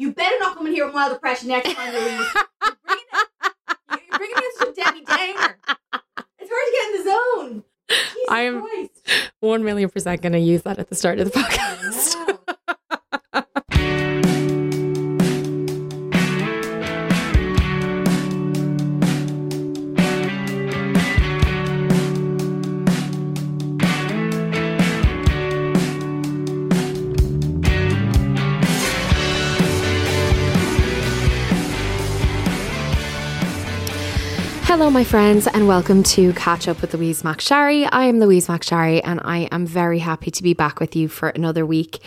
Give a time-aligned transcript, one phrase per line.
[0.00, 2.06] You better not come in here with mild depression next time, Louise.
[2.08, 3.28] You're bringing, it,
[3.90, 5.58] you're bringing a Debbie Downer.
[6.38, 7.64] It's hard to get in the zone.
[7.90, 9.32] Jesus I am Christ.
[9.40, 12.16] one million percent going to use that at the start of the podcast.
[13.34, 14.46] Wow.
[34.70, 37.88] Hello, my friends, and welcome to Catch Up with Louise McSharry.
[37.90, 41.30] I am Louise McSharry, and I am very happy to be back with you for
[41.30, 41.98] another week.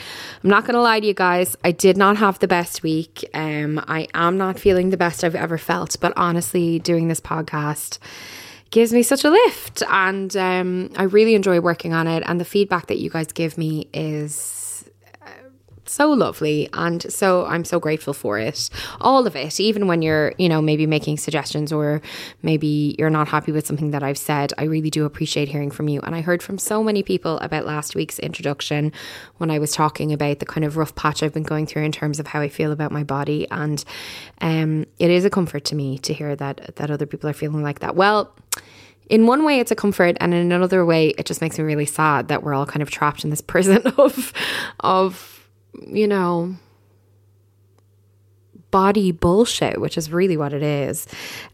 [0.41, 3.29] I'm not going to lie to you guys, I did not have the best week.
[3.33, 7.99] Um, I am not feeling the best I've ever felt, but honestly, doing this podcast
[8.71, 12.23] gives me such a lift, and um, I really enjoy working on it.
[12.25, 14.62] And the feedback that you guys give me is
[15.93, 18.69] so lovely and so I'm so grateful for it.
[18.99, 22.01] All of it, even when you're, you know, maybe making suggestions or
[22.41, 25.87] maybe you're not happy with something that I've said, I really do appreciate hearing from
[25.87, 26.01] you.
[26.01, 28.91] And I heard from so many people about last week's introduction
[29.37, 31.91] when I was talking about the kind of rough patch I've been going through in
[31.91, 33.83] terms of how I feel about my body and
[34.41, 37.61] um it is a comfort to me to hear that that other people are feeling
[37.61, 37.95] like that.
[37.95, 38.33] Well,
[39.09, 41.85] in one way it's a comfort and in another way it just makes me really
[41.85, 44.33] sad that we're all kind of trapped in this prison of
[44.79, 45.32] of
[45.81, 46.55] you know,
[48.73, 51.05] body bullshit, which is really what it is.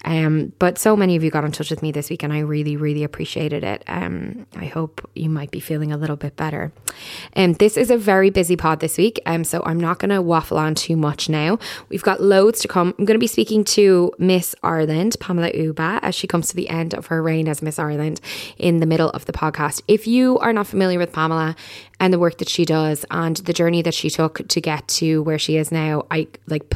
[0.06, 2.40] Um, but so many of you got in touch with me this week and I
[2.40, 3.84] really, really appreciated it.
[3.88, 6.72] Um, I hope you might be feeling a little bit better.
[7.34, 10.12] And um, this is a very busy pod this week, um, so I'm not going
[10.12, 11.60] to waffle on too much now.
[11.90, 12.96] We've got loads to come.
[12.98, 16.70] I'm going to be speaking to Miss Ireland, Pamela Uba, as she comes to the
[16.70, 18.22] end of her reign as Miss Ireland
[18.58, 19.82] in the middle of the podcast.
[19.90, 21.58] If you are not familiar with Pamela
[22.00, 25.22] and the work that she does and the journey that she took to get to
[25.24, 26.74] where she is now, I like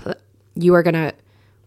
[0.56, 1.14] you are going to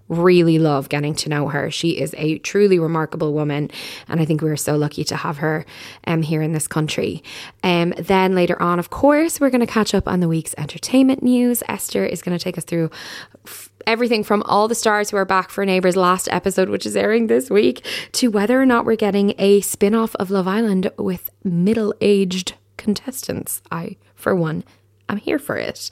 [0.09, 1.71] really love getting to know her.
[1.71, 3.71] She is a truly remarkable woman,
[4.09, 5.67] and I think we're so lucky to have her
[6.06, 7.22] um, here in this country.
[7.62, 11.23] Um, then later on, of course, we're going to catch up on the week's entertainment
[11.23, 11.62] news.
[11.69, 12.91] Esther is going to take us through.
[13.47, 16.97] F- Everything from all the stars who are back for Neighbours last episode, which is
[16.97, 20.91] airing this week, to whether or not we're getting a spin off of Love Island
[20.99, 22.55] with middle aged
[22.86, 23.62] contestants.
[23.72, 24.62] I, for one,
[25.08, 25.91] I'm here for it.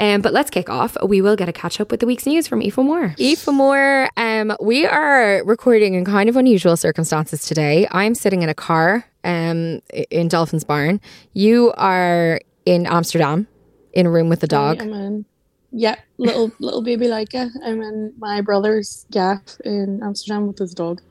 [0.00, 0.96] Um, but let's kick off.
[1.04, 3.14] We will get a catch up with the week's news from Aoife Moore.
[3.16, 7.86] Aoife Moore, um, we are recording in kind of unusual circumstances today.
[7.92, 11.00] I'm sitting in a car um, in Dolphin's Barn.
[11.32, 13.46] You are in Amsterdam
[13.92, 14.82] in a room with a dog.
[14.82, 15.24] I'm in,
[15.70, 17.50] yeah, little little baby Leica.
[17.64, 21.02] I'm in my brother's gaff in Amsterdam with his dog.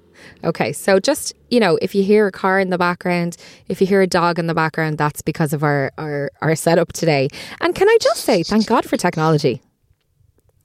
[0.43, 3.37] Okay, so just you know, if you hear a car in the background,
[3.67, 6.93] if you hear a dog in the background, that's because of our our our setup
[6.93, 7.27] today.
[7.59, 9.61] And can I just say, thank God for technology.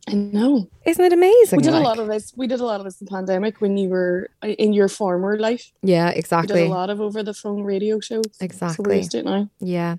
[0.08, 0.68] I know.
[0.84, 1.56] Isn't it amazing?
[1.56, 1.80] We did like?
[1.82, 2.32] a lot of this.
[2.36, 4.88] We did a lot of this in the pandemic when you were uh, in your
[4.88, 5.72] former life.
[5.82, 6.62] Yeah, We did exactly.
[6.62, 8.24] a lot of over the phone radio shows.
[8.32, 9.00] So Exactly.
[9.00, 9.50] it now.
[9.58, 9.96] Yeah.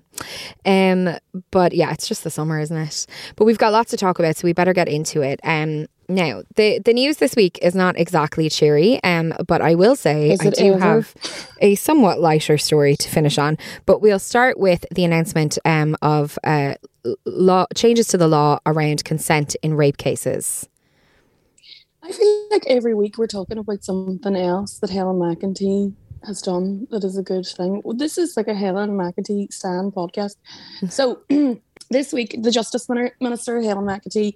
[0.64, 1.10] Um
[1.50, 3.06] but yeah, it's just the summer, isn't it?
[3.36, 5.40] But we've got lots to talk about, so we better get into it.
[5.44, 9.94] Um now, the the news this week is not exactly cheery, um, but I will
[9.94, 10.78] say I do ever?
[10.78, 11.14] have
[11.60, 13.58] a somewhat lighter story to finish on.
[13.84, 16.74] But we'll start with the announcement um, of uh,
[17.24, 20.68] law changes to the law around consent in rape cases.
[22.02, 25.94] I feel like every week we're talking about something else that Helen McEntee
[26.24, 27.82] has done that is a good thing.
[27.84, 30.36] Well, This is like a Helen McEntee stand podcast.
[30.88, 31.20] So
[31.90, 34.34] this week, the Justice Minister, Helen McEntee,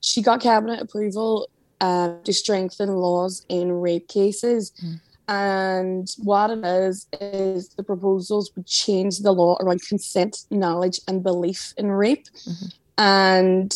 [0.00, 1.48] she got cabinet approval
[1.80, 4.72] uh, to strengthen laws in rape cases.
[5.32, 11.22] And what it is is the proposals would change the law around consent, knowledge, and
[11.22, 12.26] belief in rape.
[12.46, 12.66] Mm-hmm.
[12.98, 13.72] And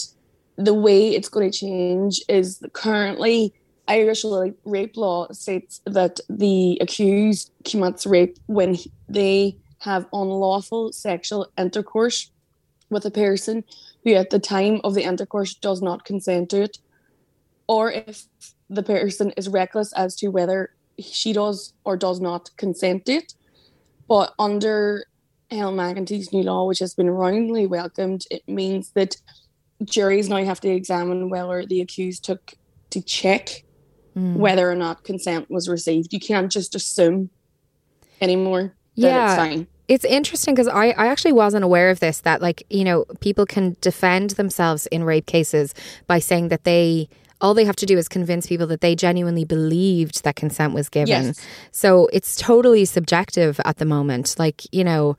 [0.56, 3.54] the way it's going to change is currently
[3.88, 4.22] Irish
[4.66, 12.30] rape law states that the accused commits rape when he- they have unlawful sexual intercourse
[12.90, 13.64] with a person
[14.04, 16.78] who at the time of the intercourse does not consent to it,
[17.66, 18.26] or if
[18.68, 23.34] the person is reckless as to whether she does or does not consent to it.
[24.08, 25.04] But under
[25.50, 29.16] Helen McEntee's new law, which has been roundly welcomed, it means that
[29.84, 32.54] juries now have to examine whether the accused took
[32.90, 33.64] to check
[34.14, 34.34] hmm.
[34.34, 36.12] whether or not consent was received.
[36.12, 37.30] You can't just assume
[38.20, 39.26] anymore that Yeah.
[39.26, 39.66] it's fine.
[39.88, 43.46] It's interesting because I, I actually wasn't aware of this that, like, you know, people
[43.46, 45.74] can defend themselves in rape cases
[46.08, 47.08] by saying that they,
[47.40, 50.88] all they have to do is convince people that they genuinely believed that consent was
[50.88, 51.08] given.
[51.26, 51.46] Yes.
[51.70, 54.36] So it's totally subjective at the moment.
[54.38, 55.16] Like, you know,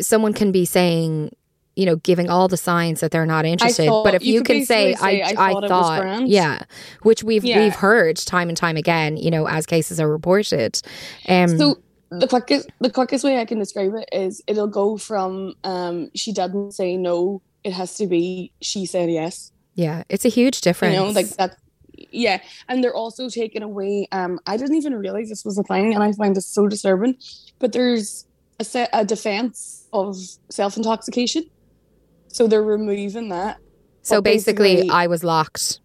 [0.00, 1.34] someone can be saying,
[1.74, 3.86] you know, giving all the signs that they're not interested.
[3.86, 6.62] thought- but if you you, can say, basically I, say, I, "I thought yeah,
[7.02, 7.60] which we've Yeah.
[7.64, 10.80] we've heard time and time again, you know, as cases are reported.
[11.28, 11.78] Um, So
[12.10, 16.32] the quickest the quickest way I can describe it is it'll go from um she
[16.32, 19.50] didn't say no, it has to be she said yes.
[19.76, 20.94] Yeah, it's a huge difference.
[20.94, 21.56] You know, like that
[22.10, 22.40] yeah.
[22.68, 26.02] And they're also taking away um I didn't even realize this was a thing and
[26.02, 27.16] I find this so disturbing.
[27.58, 28.26] But there's
[28.58, 30.16] a set a defense of
[30.50, 31.44] self intoxication.
[32.28, 33.58] So they're removing that.
[34.02, 35.80] So basically, basically- I was locked.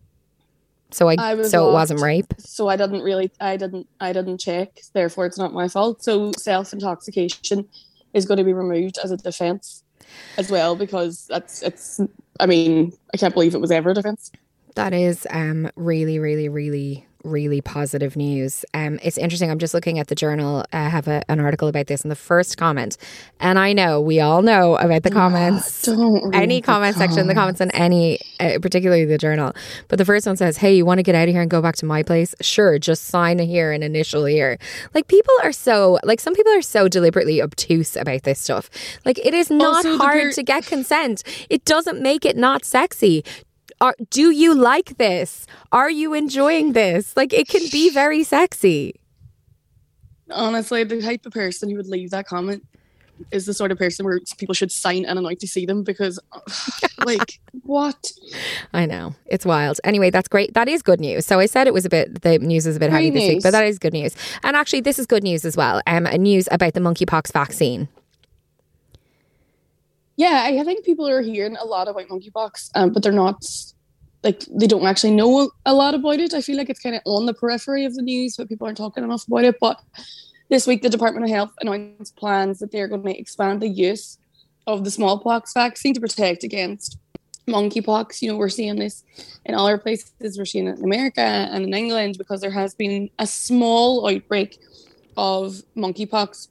[0.93, 2.33] So I, I was so it wasn't rape.
[2.37, 6.03] so I didn't really I didn't I didn't check, therefore it's not my fault.
[6.03, 7.67] So self intoxication
[8.13, 9.83] is going to be removed as a defense
[10.37, 12.01] as well because that's it's
[12.41, 14.31] I mean, I can't believe it was ever a defense.
[14.75, 18.65] That is um really really really really positive news.
[18.73, 19.51] Um it's interesting.
[19.51, 20.65] I'm just looking at the journal.
[20.73, 22.97] I have a, an article about this in the first comment.
[23.39, 25.83] And I know we all know about the comments.
[25.83, 29.53] Don't read any comment section, the comments on any, uh, particularly the journal.
[29.87, 31.61] But the first one says, "Hey, you want to get out of here and go
[31.61, 32.35] back to my place?
[32.41, 34.57] Sure, just sign here and initial here."
[34.93, 38.69] Like people are so, like some people are so deliberately obtuse about this stuff.
[39.05, 41.23] Like it is not Also, hard to get consent.
[41.49, 43.23] It doesn't make it not sexy.
[43.81, 45.47] Are, do you like this?
[45.71, 47.17] Are you enjoying this?
[47.17, 48.93] Like it can be very sexy.
[50.29, 52.63] Honestly, the type of person who would leave that comment
[53.31, 55.83] is the sort of person where people should sign in and out to see them
[55.83, 56.19] because
[57.05, 58.11] like what?
[58.71, 59.15] I know.
[59.25, 59.79] It's wild.
[59.83, 60.53] Anyway, that's great.
[60.53, 61.25] That is good news.
[61.25, 63.43] So I said it was a bit, the news is a bit heavy this week,
[63.43, 64.15] but that is good news.
[64.43, 65.81] And actually, this is good news as well.
[65.87, 67.87] Um, news about the monkeypox vaccine.
[70.17, 73.43] Yeah, I think people are hearing a lot about monkeypox, um, but they're not
[74.23, 76.33] like they don't actually know a lot about it.
[76.33, 78.77] I feel like it's kind of on the periphery of the news, but people aren't
[78.77, 79.55] talking enough about it.
[79.59, 79.81] But
[80.49, 84.17] this week, the Department of Health announced plans that they're going to expand the use
[84.67, 86.99] of the smallpox vaccine to protect against
[87.47, 88.21] monkeypox.
[88.21, 89.03] You know, we're seeing this
[89.45, 90.37] in other places.
[90.37, 94.59] We're seeing it in America and in England because there has been a small outbreak
[95.17, 96.49] of monkeypox.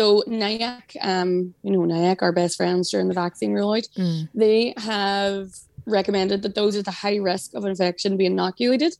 [0.00, 3.86] So NIAC, um, you know, NIAC, our best friends during the vaccine rollout,
[4.34, 5.50] they have
[5.84, 8.96] recommended that those at the high risk of infection be inoculated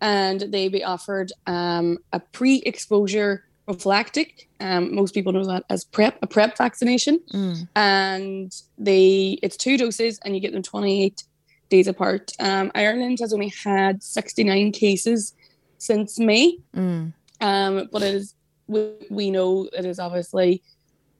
[0.00, 4.48] and they be offered um, a pre-exposure prophylactic.
[4.58, 7.20] Um, most people know that as PrEP, a PrEP vaccination.
[7.76, 11.24] And they it's two doses and you get them 28
[11.68, 12.32] days apart.
[12.40, 15.34] Um, Ireland has only had 69 cases
[15.76, 16.56] since May.
[16.74, 17.12] Mm.
[17.42, 18.34] Um, but it is
[18.68, 20.62] we, we know it is obviously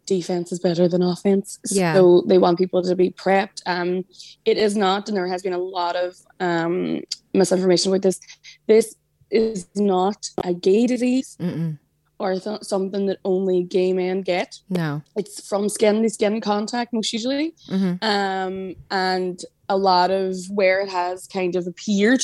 [0.07, 1.59] defense is better than offense.
[1.71, 1.95] Yeah.
[1.95, 3.61] So they want people to be prepped.
[3.67, 4.05] Um,
[4.45, 7.01] it is not, and there has been a lot of um
[7.35, 8.21] misinformation with this.
[8.67, 8.95] This
[9.31, 11.79] is not a gay disease Mm-mm.
[12.19, 14.59] or th- something that only gay men get.
[14.71, 15.03] No.
[15.17, 17.55] It's from skin to skin contact most usually.
[17.69, 18.03] Mhm.
[18.03, 22.23] Um, and a lot of where it has kind of appeared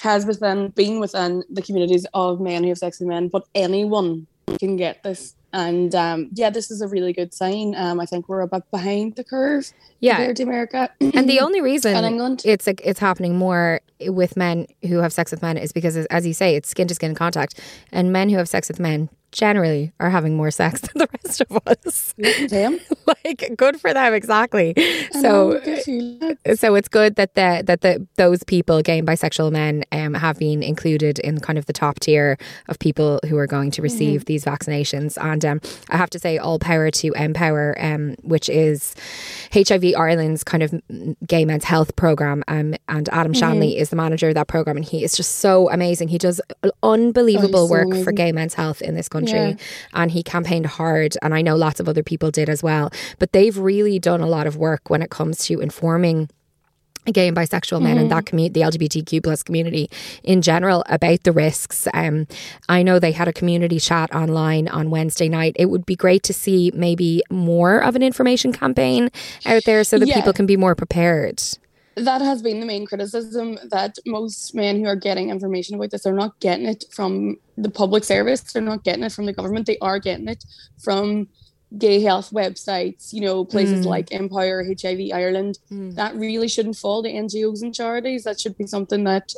[0.00, 4.26] has within been within the communities of men who have sex with men, but anyone
[4.58, 5.34] can get this.
[5.52, 7.74] And um, yeah, this is a really good sign.
[7.76, 10.16] Um, I think we're a bit behind the curve Yeah.
[10.16, 10.90] compared to America.
[11.00, 12.42] And the only reason And England.
[12.44, 16.26] it's like it's happening more with men who have sex with men is because, as
[16.26, 17.60] you say, it's skin to skin contact,
[17.92, 21.40] and men who have sex with men generally are having more sex than the rest
[21.50, 22.14] of us.
[22.48, 22.78] Damn.
[23.24, 24.74] like, good for them, exactly.
[24.76, 25.20] I So,
[25.54, 26.38] know, good for you.
[26.54, 30.38] so it's good that the that the those people, gay and bisexual men, um, have
[30.38, 34.20] been included in kind of the top tier of people who are going to receive
[34.20, 34.26] Mm-hmm.
[34.26, 35.18] these vaccinations.
[35.20, 35.60] And um,
[35.90, 38.94] I have to say, all power to MPOWER, um, which is
[39.52, 42.44] HIV Ireland's kind of mm, gay men's health program.
[42.46, 43.40] Um, and Adam Mm-hmm.
[43.40, 46.08] Shanley is the manager of that program, and he is just so amazing.
[46.08, 46.40] He does
[46.82, 49.54] unbelievable Oh, so work for gay men's health in this country, Yeah.
[49.94, 51.16] and he campaigned hard.
[51.22, 52.90] And I know lots of other people did as well.
[53.18, 56.28] But they've really done a lot of work when it comes to informing
[57.12, 58.08] gay and bisexual men in Mm-hmm.
[58.14, 59.90] that community, the LGBTQ plus community
[60.22, 61.86] in general, about the risks.
[61.92, 62.26] Um,
[62.68, 65.54] I know they had a community chat online on Wednesday night.
[65.58, 69.10] It would be great to see maybe more of an information campaign
[69.44, 70.14] out there so that Yeah.
[70.16, 71.42] people can be more prepared.
[71.96, 76.02] That has been the main criticism that most men who are getting information about this
[76.02, 78.40] they're not getting it from the public service.
[78.40, 79.66] They're not getting it from the government.
[79.66, 80.44] They are getting it
[80.82, 81.28] from
[81.78, 83.88] gay health websites you know places Mm.
[83.88, 85.58] like empire hiv ireland.
[85.70, 88.24] That really shouldn't fall to ngos and charities.
[88.24, 89.32] That should be something that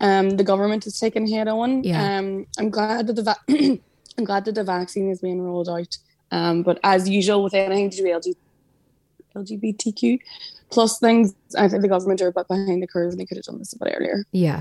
[0.00, 1.84] um, the government is taking head on.
[1.84, 2.18] Yeah.
[2.18, 3.44] um, i'm glad that the va-
[4.18, 5.96] i'm glad that the vaccine is being rolled out.
[6.32, 8.36] Um, but as usual with anything to do with LG-
[9.36, 10.18] LGBTQ
[10.70, 11.34] plus things.
[11.58, 13.58] I think the government are a bit behind the curve and they could have done
[13.58, 14.24] this a bit earlier.
[14.32, 14.60] Yeah.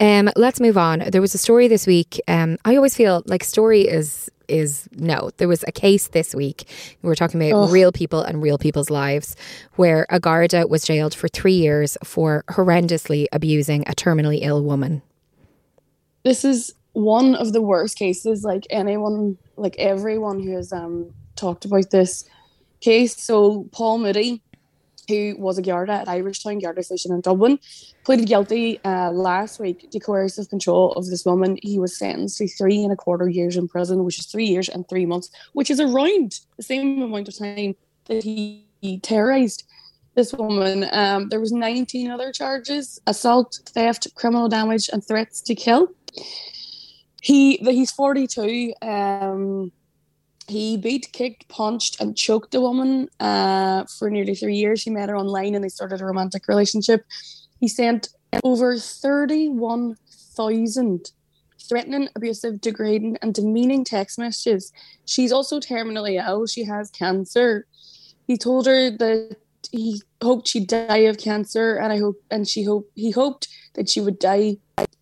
[0.00, 1.04] Um, let's move on.
[1.10, 2.20] There was a story this week.
[2.28, 5.30] Um, I always feel like story is is no.
[5.38, 6.68] There was a case this week.
[7.02, 9.34] We were talking about real people and real people's lives,
[9.74, 15.02] where a Garda was jailed for three years for horrendously abusing a terminally ill woman.
[16.24, 18.44] This is one of the worst cases.
[18.44, 22.24] Like anyone, like everyone who has um talked about this
[22.80, 23.20] case.
[23.20, 24.42] So Paul Moody,
[25.08, 27.58] who was a Garda at Irishtown Garda Station in Dublin,
[28.04, 31.58] pleaded guilty uh, last week to coercive control of this woman.
[31.62, 34.68] He was sentenced to three and a quarter years in prison, which is three years
[34.68, 37.74] and three months, which is around the same amount of time
[38.06, 38.62] that he,
[39.02, 39.64] terrorized
[40.14, 40.86] this woman.
[40.92, 45.88] Um, there was 19 other charges: assault, theft, criminal damage, and threats to kill.
[47.20, 48.74] He he's 42.
[48.82, 49.72] Um,
[50.48, 54.82] he beat, kicked, punched, and choked a woman uh, for nearly three years.
[54.82, 57.04] He met her online and they started a romantic relationship.
[57.60, 58.08] He sent
[58.44, 61.10] over 31,000
[61.68, 64.72] threatening, abusive, degrading, and demeaning text messages.
[65.04, 66.46] She's also terminally ill.
[66.46, 67.66] She has cancer.
[68.26, 69.36] He told her that
[69.70, 73.88] he hoped she'd die of cancer, and I hope, and she hoped he hoped that
[73.88, 74.58] she would die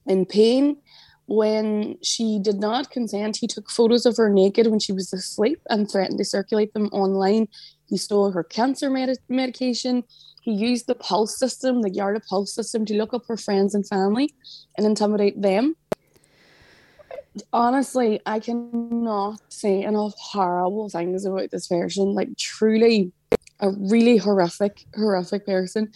[0.07, 0.77] in pain.
[1.27, 5.61] When she did not consent, he took photos of her naked when she was asleep
[5.71, 7.49] and threatened to circulate them online.
[7.89, 10.05] He stole her cancer med- medication.
[10.43, 13.89] He used the pulse system, the Garda pulse system, to look up her friends and
[13.89, 14.35] family
[14.77, 15.77] and intimidate them.
[17.53, 22.15] Honestly, I cannot say enough horrible things about this person.
[22.15, 23.13] Like, truly,
[23.61, 25.91] a really horrific, horrific person.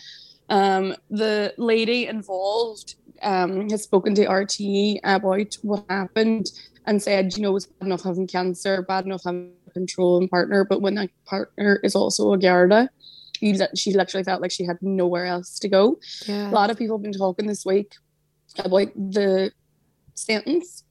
[0.48, 6.50] Um, the lady involved um, has spoken to RTE about what happened
[6.86, 10.64] and said, you know, it's bad enough having cancer, bad enough having a controlling partner,
[10.64, 12.88] but when that partner is also a Garda,
[13.34, 15.98] she literally felt like she had nowhere else to go.
[16.28, 17.94] A lot of people have been talking this week
[18.58, 19.52] about the
[20.14, 20.84] sentence.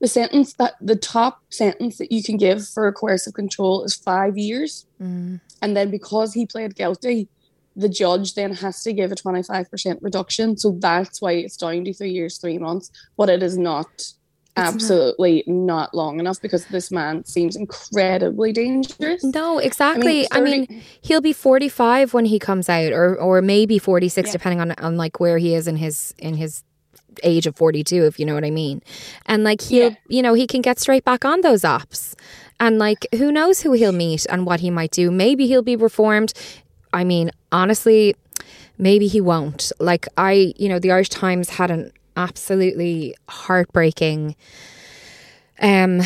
[0.00, 3.94] The sentence that the top sentence that you can give for a coercive control is
[3.94, 4.86] five years.
[5.00, 5.40] Mm.
[5.62, 7.28] And then because he pled guilty,
[7.76, 10.56] the judge then has to give a 25% reduction.
[10.56, 12.90] So that's why it's down to three years, three months.
[13.16, 14.12] But it is not
[14.56, 15.92] absolutely not.
[15.94, 19.22] long enough because this man seems incredibly dangerous.
[19.24, 20.26] No, exactly.
[20.30, 24.32] I mean, 30 he'll be 45 when he comes out or or maybe 46 Yeah.
[24.32, 26.62] depending on on like where he is in his in his
[27.22, 28.82] age of 42 if you know what I mean.
[29.26, 29.96] And like he'll Yeah.
[30.08, 32.14] you know, he can get straight back on those ops.
[32.60, 35.10] And like who knows who he'll meet and what he might do.
[35.10, 36.32] Maybe he'll be reformed.
[36.92, 38.14] I mean, honestly,
[38.76, 39.72] maybe he won't.
[39.78, 44.36] Like I, you know, the Irish Times had an absolutely heartbreaking
[45.60, 46.00] um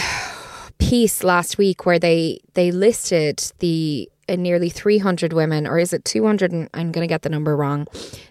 [0.78, 6.04] piece last week where they they listed the uh, nearly 300 women or is it
[6.04, 7.86] 200 and I'm going to get the number wrong.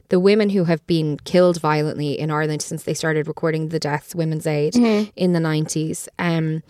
[0.09, 4.15] The women who have been killed violently in Ireland since they started recording the deaths
[4.15, 4.75] women's aid
[5.15, 6.63] in the 90s um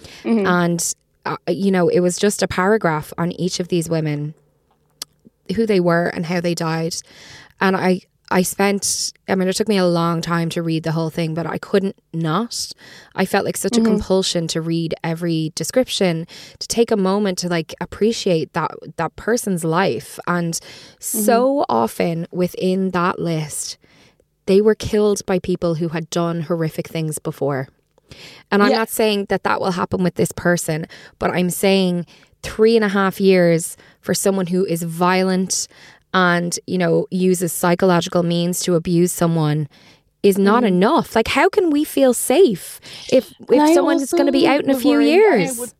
[0.46, 0.94] and
[1.26, 4.34] uh, you know it was just a paragraph on each of these women
[5.56, 6.96] who they were and how they died.
[7.60, 10.92] And I I spent I mean it took me a long time to read the
[10.92, 12.72] whole thing, but I couldn't not.
[13.16, 13.94] I felt like such a mm-hmm.
[13.94, 16.28] compulsion to read every description,
[16.60, 20.20] to take a moment to like appreciate that that person's life.
[20.28, 20.60] And
[21.00, 21.64] so mm-hmm.
[21.70, 23.78] often within that list,
[24.46, 27.70] they were killed by people who had done horrific things before.
[28.52, 28.78] And I'm Yeah.
[28.78, 30.86] not saying that that will happen with this person,
[31.20, 32.06] but I'm saying
[32.44, 35.68] three and a half years for someone who is violent
[36.14, 39.68] and, you know, uses psychological means to abuse someone
[40.24, 41.16] is not enough.
[41.16, 42.80] Like, how can we feel safe
[43.12, 45.58] if if I someone is going to be out in a few years?
[45.58, 45.74] I would,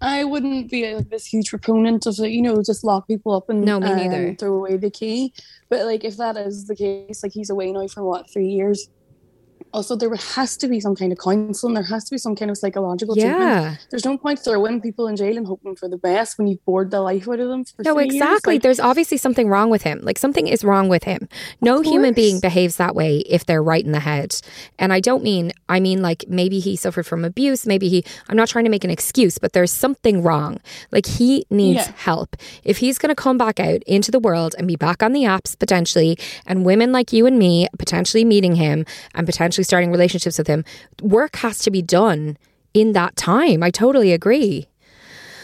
[0.00, 3.64] I wouldn't be like this huge proponent of you know, just lock people up and
[3.64, 4.34] No, me um, neither.
[4.34, 5.32] throw away the key.
[5.68, 8.88] But like, if that is the case, like he's away now for what three years.
[9.72, 11.74] Also, there has to be some kind of counselling.
[11.74, 13.86] There has to be some kind of psychological treatment.
[13.90, 16.90] There's no point throwing people in jail and hoping for the best when you've bored
[16.90, 17.64] the life out of them.
[17.64, 18.54] For No, exactly.
[18.54, 20.00] Like, There's obviously something wrong with him.
[20.02, 21.28] Like something is wrong with him.
[21.60, 24.36] No human being behaves that way if they're right in the head.
[24.78, 27.66] And I don't mean, I mean like maybe he suffered from abuse.
[27.66, 30.60] Maybe he, I'm not trying to make an excuse, but there's something wrong.
[30.90, 31.92] Like he needs Yeah.
[31.96, 32.36] help.
[32.64, 35.22] If he's going to come back out into the world and be back on the
[35.22, 40.38] apps potentially, and women like you and me potentially meeting him and potentially starting relationships
[40.38, 40.64] with him,
[41.00, 42.36] work has to be done
[42.74, 43.62] in that time.
[43.62, 44.66] I totally agree.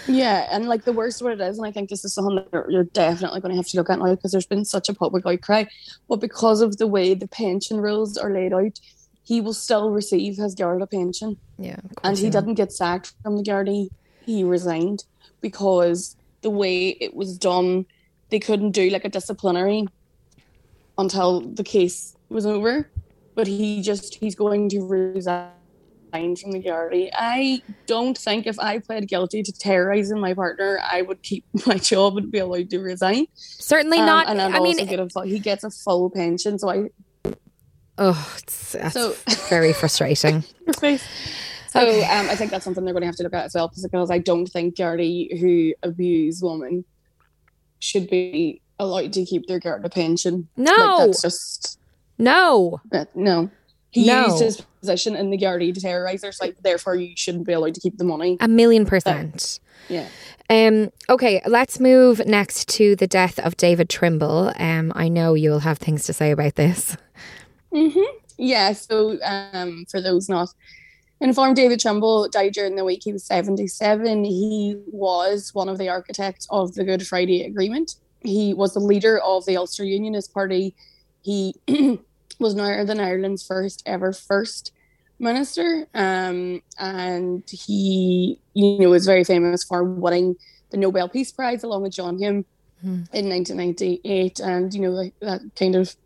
[0.06, 2.66] Yeah, and like the worst of it is, and I think this is something that
[2.70, 5.26] you're- definitely going to have to look at now because there's been such a public
[5.26, 5.64] outcry.
[6.08, 8.80] But because of the way the pension rules are laid out,
[9.22, 11.36] he will still receive his Garda pension.
[11.58, 11.76] Yeah.
[12.02, 12.30] And he will.
[12.30, 13.88] didn't get sacked from the Garda,
[14.24, 15.04] he resigned
[15.42, 17.84] because the way it was done,
[18.30, 19.86] they couldn't do like a disciplinary
[20.96, 22.88] until the case was over.
[23.38, 25.46] But he just, he's going to resign
[26.12, 27.08] from the Garda.
[27.16, 31.76] I don't think if I pled guilty to terrorizing my partner, I would keep my
[31.76, 33.26] job and be allowed to resign.
[33.36, 34.26] Certainly Um, not.
[34.28, 36.58] and I'd I mean, also get a, he gets a full pension.
[36.58, 36.88] So I,
[37.96, 39.14] Oh, it's, that's So-
[39.48, 40.42] very frustrating.
[41.70, 43.68] So um, I think that's something they're going to have to look at as well,
[43.68, 46.84] because I don't think Gardaí who abuse women
[47.78, 50.48] should be allowed to keep their Garda pension.
[50.56, 50.72] No.
[50.72, 51.77] like, that's just
[52.18, 52.80] No.
[52.90, 53.50] that, no.
[53.90, 54.26] He No.
[54.26, 57.52] used his position in the Gardaí to terrorise her, so like, therefore you shouldn't be
[57.54, 58.36] allowed to keep the money.
[58.40, 59.60] A million percent.
[59.88, 60.06] Yeah.
[60.50, 64.52] Um, okay, let's move next to the death of David Trimble.
[64.58, 66.96] Um, I know you'll have things to say about this.
[68.36, 70.48] Yeah, so um, for those not
[71.20, 73.02] informed, David Trimble died during the week.
[73.04, 74.24] He was 77.
[74.24, 77.96] He was one of the architects of the Good Friday Agreement.
[78.22, 80.74] He was the leader of the Ulster Unionist Party.
[81.22, 81.54] He
[82.38, 84.72] was Northern Ireland's first ever first
[85.18, 85.86] minister.
[85.94, 90.36] Um, and he, you know, was very famous for winning
[90.70, 92.44] the Nobel Peace Prize along with John Hume
[92.82, 94.38] in 1998.
[94.40, 95.96] And, you know, like that kind of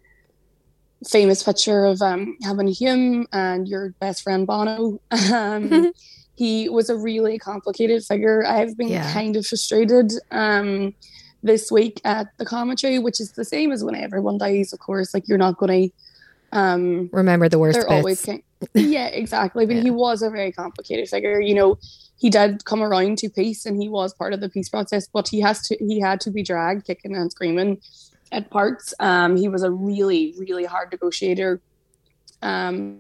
[1.09, 5.01] famous picture of um, having Hume and your best friend Bono.
[5.33, 5.93] Um,
[6.35, 8.45] he was a really complicated figure.
[8.47, 9.13] I've been Yeah.
[9.13, 10.95] kind of frustrated um,
[11.43, 15.13] this week at the commentary, which is the same as when everyone dies, of course.
[15.13, 15.95] Like, you're not going to.
[16.53, 17.93] Um, Remember the worst they're bits.
[17.93, 18.43] always kind
[18.75, 19.83] yeah exactly but Yeah.
[19.83, 21.79] he was a very complicated figure you know
[22.17, 25.27] he did come around to peace and he was part of the peace process but
[25.29, 27.81] he has to he had to be dragged kicking and screaming
[28.31, 31.61] at parts um he was a really really hard negotiator
[32.43, 32.99] um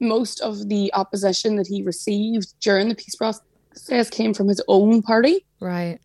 [0.00, 5.02] most of the opposition that he received during the peace process came from his own
[5.02, 5.98] party right.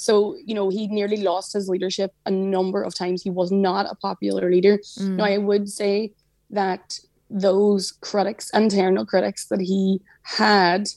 [0.00, 3.22] So, you know, he nearly lost his leadership a number of times.
[3.22, 4.78] He was not a popular leader.
[4.98, 5.16] Mm.
[5.16, 6.12] Now, I would say
[6.48, 10.88] that those critics, internal critics that he had,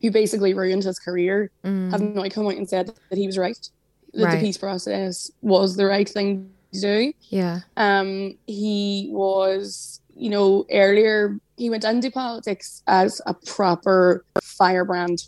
[0.00, 1.90] who basically ruined his career, Mm.
[1.90, 3.58] have now come out and said that he was right,
[4.14, 4.40] that Right.
[4.40, 7.12] the peace process was the right thing to do.
[7.28, 7.60] Yeah.
[7.76, 15.24] Um, he was, you know, earlier he went into politics as a proper firebrand,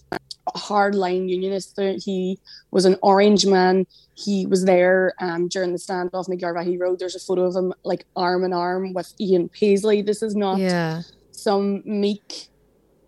[0.57, 1.79] hardline unionist.
[2.05, 2.39] He
[2.71, 3.87] was an orange man.
[4.15, 6.99] He was there um, during the standoff in the Garvaghy Road.
[6.99, 10.03] There's a photo of him like arm in arm with Ian Paisley.
[10.03, 11.03] This is not Yeah.
[11.31, 12.49] some meek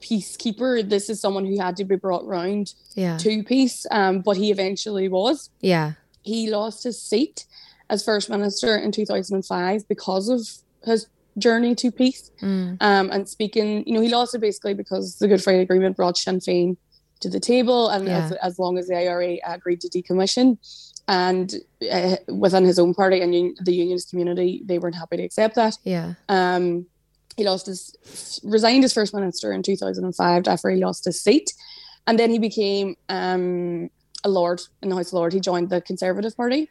[0.00, 0.88] peacekeeper.
[0.88, 3.16] This is someone who had to be brought round Yeah.
[3.18, 3.86] to peace.
[3.90, 5.92] Um, but he eventually was Yeah.
[6.22, 7.46] he lost his seat
[7.90, 10.40] as first minister in 2005 because of
[10.84, 11.06] his
[11.38, 12.30] journey to peace.
[12.42, 12.76] Mm.
[12.80, 16.16] Um, and speaking, you know, he lost it basically because the Good Friday Agreement brought
[16.16, 16.76] Sinn Féin
[17.20, 18.24] to the table, and Yeah.
[18.24, 20.58] as, as long as the IRA agreed to decommission,
[21.08, 21.54] and
[21.92, 25.54] uh, within his own party and un- the unionist community, they weren't happy to accept
[25.56, 25.76] that.
[25.84, 26.14] Yeah.
[26.28, 26.86] Um,
[27.36, 31.52] he lost his resigned as first minister in 2005 after he lost his seat,
[32.06, 33.90] and then he became um,
[34.22, 35.34] a lord in the House of Lords.
[35.34, 36.68] He joined the Conservative Party.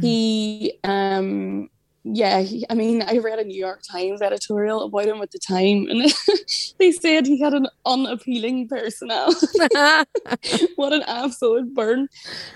[0.00, 1.68] He, um,
[2.04, 5.38] yeah, he, I mean, I read a New York Times editorial about him at the
[5.38, 6.12] time, and
[6.78, 9.46] they said he had an unappealing personality.
[10.76, 12.08] what an absolute burn.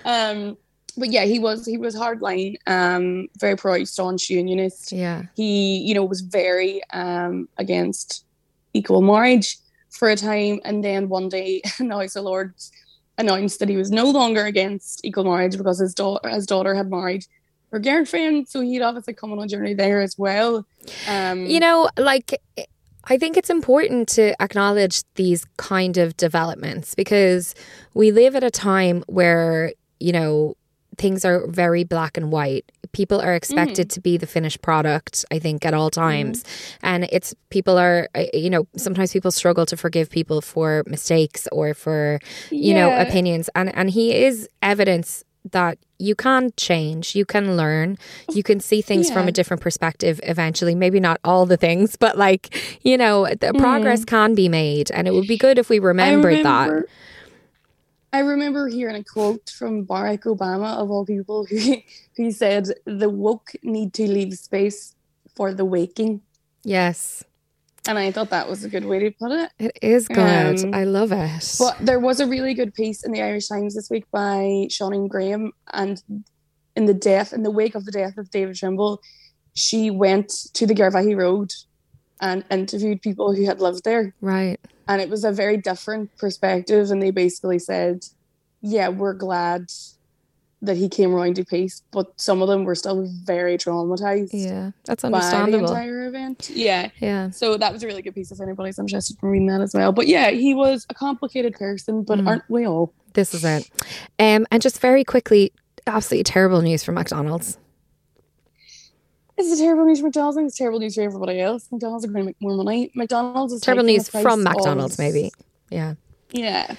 [0.05, 0.57] Um,
[0.97, 5.25] but yeah, he was he was hardline, um, very pro staunch unionist yeah.
[5.37, 8.25] he you know was very um against
[8.73, 9.59] equal marriage
[9.91, 12.53] for a time and then one day now the lord
[13.19, 16.91] announced that he was no longer against equal marriage because his daughter his daughter had
[16.91, 17.25] married
[17.73, 20.67] her girlfriend so he'd obviously come on a journey there as well
[21.09, 22.41] um You know, like
[23.09, 27.55] I think it's important to acknowledge these kind of developments because
[27.95, 30.57] we live at a time where, you know,
[30.99, 32.65] things are very black and white.
[32.93, 36.43] People are expected to be the finished product, I think, at all times.
[36.83, 41.47] And it's people are, uh, you know, sometimes people struggle to forgive people for mistakes
[41.53, 42.19] or for,
[42.51, 43.51] you know, opinions.
[43.55, 45.23] And and he is evidence
[45.53, 47.97] that you can change, you can learn,
[48.33, 50.75] you can see things from a different perspective eventually.
[50.75, 53.59] Maybe not all the things, but like, you know, the mm-hmm.
[53.59, 54.91] progress can be made.
[54.91, 56.69] And it would be good if we remembered that.
[56.69, 56.89] remember-
[58.13, 61.77] I remember hearing a quote from Barack Obama, of all people, who,
[62.17, 64.95] who said, The woke need to leave space
[65.35, 66.23] for the waking.
[66.65, 67.25] Yes.
[67.89, 69.51] And I thought that was a good way to put it.
[69.59, 70.65] It is good.
[70.65, 71.57] Um, I love it.
[71.59, 75.09] But there was a really good piece in the Irish Times this week by Seanín
[75.09, 76.03] Graham, and
[76.75, 79.01] in the death, in the wake of the death of David Trimble,
[79.55, 81.53] she went to the Garvaghy Road
[82.21, 84.59] and interviewed people who had lived there, right.
[84.89, 86.91] and it was a very different perspective.
[86.91, 88.05] And they basically said,
[88.61, 89.71] "Yeah, we're glad
[90.63, 94.71] that he came around to peace, but some of them were still very traumatized Yeah.
[94.85, 95.69] That's by the understandable.
[95.69, 97.31] entire event." Yeah, Yeah.
[97.31, 99.93] so that was a really good piece if anybody's interested in reading that as well.
[99.93, 102.27] But yeah, he was a complicated person, but Mm.
[102.27, 102.93] aren't we all?
[103.13, 103.69] This is it.
[104.19, 105.53] Um, and just very quickly,
[105.87, 107.59] absolutely terrible news for McDonald's.
[109.39, 111.69] It's a terrible news for McDonald's and it's terrible news for everybody else.
[111.71, 112.91] McDonald's are going to make more money.
[112.95, 115.31] McDonald's is Terrible news the price from McDonald's, of- maybe.
[115.71, 115.95] Yeah.
[116.33, 116.75] Yeah.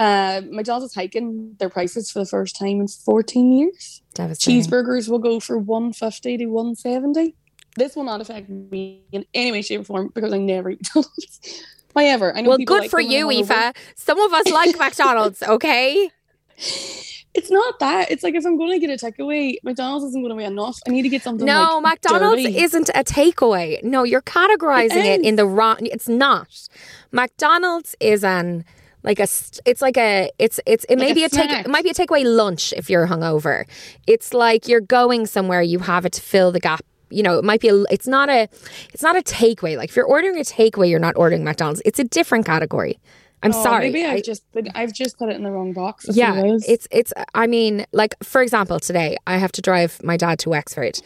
[0.00, 4.00] Uh, McDonald's is hiking their prices for the first time in 14 years.
[4.14, 4.62] Devastating.
[4.62, 7.36] Cheeseburgers will go for 150 to 170.
[7.76, 10.80] This will not affect me in any way, shape, or form because I never eat
[10.80, 11.64] McDonald's.
[11.94, 16.10] However, I know Well, good like for you, and Some of us like McDonald's, okay?
[16.56, 18.10] It's not that.
[18.10, 20.78] It's like if I'm going to get a takeaway, McDonald's isn't going to be enough.
[20.88, 21.44] I need to get something.
[21.44, 22.58] No, like, McDonald's dirty.
[22.58, 23.82] isn't a takeaway.
[23.84, 25.78] No, you're categorizing it, It in the wrong.
[25.82, 26.68] It's not.
[27.12, 28.64] McDonald's is an
[29.02, 29.26] like a.
[29.64, 30.30] It's like a.
[30.38, 31.50] It's it's it may a be a take.
[31.50, 31.64] snack.
[31.66, 33.64] It might be a takeaway lunch if you're hungover.
[34.06, 35.62] It's like you're going somewhere.
[35.62, 36.80] You have it to fill the gap.
[37.10, 37.68] You know, it might be.
[37.68, 38.48] A, it's not a.
[38.92, 39.76] It's not a takeaway.
[39.76, 41.82] Like if you're ordering a takeaway, you're not ordering McDonald's.
[41.84, 42.98] It's a different category.
[43.42, 43.90] I'm Oh, sorry.
[43.90, 44.42] Maybe I've I- just
[44.74, 46.06] I've just put it in the wrong box.
[46.12, 47.12] Yeah, it it's it's.
[47.34, 51.00] I mean, like for example, today I have to drive my dad to Wexford.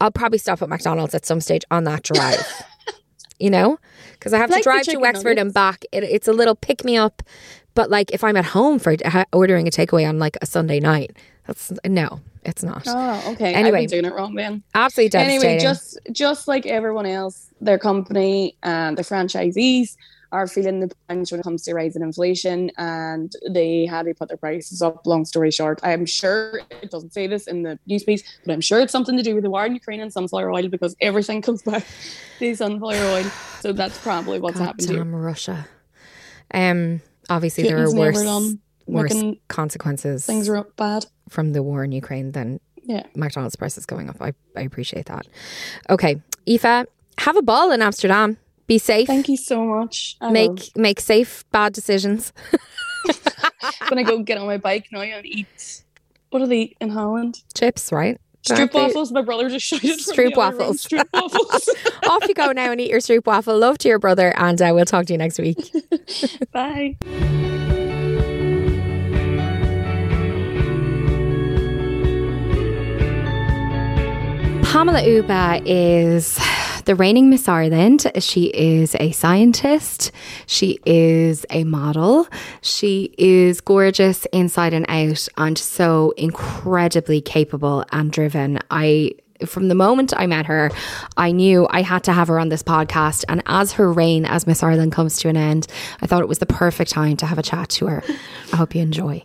[0.00, 2.44] I'll probably stop at McDonald's at some stage on that drive.
[3.38, 3.78] you know,
[4.12, 5.84] because I have to drive to Wexford and back.
[5.92, 7.22] It, it's a little pick me up.
[7.74, 8.94] But like if I'm at home for
[9.32, 11.16] ordering a takeaway on like a Sunday night,
[11.46, 12.84] that's no, it's not.
[12.86, 13.52] Oh, okay.
[13.52, 13.82] Anyway.
[13.82, 14.62] I've been doing it wrong then.
[14.74, 15.48] Absolutely devastating.
[15.48, 19.96] Anyway, just just like everyone else, their company and the franchisees
[20.34, 24.28] are feeling the pinch when it comes to rising inflation, and they had to put
[24.28, 25.06] their prices up.
[25.06, 28.60] Long story short, I'm sure it doesn't say this in the news piece, but I'm
[28.60, 31.40] sure it's something to do with the war in Ukraine and sunflower oil because everything
[31.40, 31.84] comes back
[32.40, 33.24] to sunflower oil.
[33.60, 35.04] So that's probably what's God happened here.
[35.04, 35.66] Russia.
[36.52, 41.06] Um, obviously there are worse worse consequences Things are bad.
[41.28, 43.04] from the war in Ukraine than Yeah.
[43.16, 44.16] McDonald's prices going up.
[44.20, 45.26] I, I appreciate that.
[45.88, 46.86] Okay, Aoife,
[47.18, 48.36] have a ball in Amsterdam.
[48.66, 49.06] Be safe.
[49.06, 50.16] Thank you so much.
[50.20, 50.82] I make will.
[50.82, 52.32] make safe bad decisions.
[53.80, 55.84] I'm gonna go get on my bike now and eat.
[56.30, 57.42] What do they eat in Holland?
[57.54, 58.18] Chips, right?
[58.46, 59.10] Stroop waffles.
[59.10, 59.98] My brother just shouted.
[60.00, 60.84] Stroop the other room, waffles.
[60.84, 61.68] Stroop waffles.
[62.08, 63.58] Off you go now and eat your stroop waffle.
[63.58, 65.58] Love to your brother, and uh, we'll talk to you next week.
[66.52, 66.96] Bye.
[74.64, 76.36] Pamela Uba is
[76.84, 78.10] the reigning Miss Ireland.
[78.18, 80.12] She is a scientist.
[80.46, 82.26] She is a model.
[82.60, 88.58] She is gorgeous inside and out and so incredibly capable and driven.
[88.70, 89.12] I
[89.46, 90.70] from the moment I met her,
[91.16, 93.24] I knew I had to have her on this podcast.
[93.28, 95.66] And as her reign as Miss Ireland comes to an end,
[96.00, 98.02] I thought it was the perfect time to have a chat to her.
[98.52, 99.24] I hope you enjoy.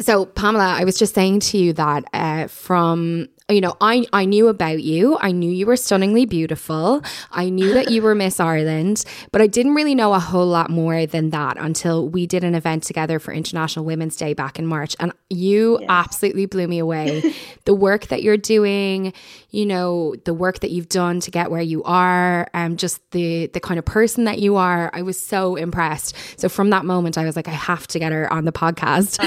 [0.00, 4.26] So, Pamela, I was just saying to you that uh, from you know, I I
[4.26, 5.16] knew about you.
[5.20, 7.02] I knew you were stunningly beautiful.
[7.30, 10.68] I knew that you were Miss Ireland, but I didn't really know a whole lot
[10.70, 14.66] more than that until we did an event together for International Women's Day back in
[14.66, 17.34] March, and you absolutely blew me away.
[17.64, 19.14] the work that you're doing,
[19.50, 23.00] you know, the work that you've done to get where you are, and um, just
[23.12, 24.90] the the kind of person that you are.
[24.92, 26.14] I was so impressed.
[26.38, 29.18] So from that moment, I was like, I have to get her on the podcast.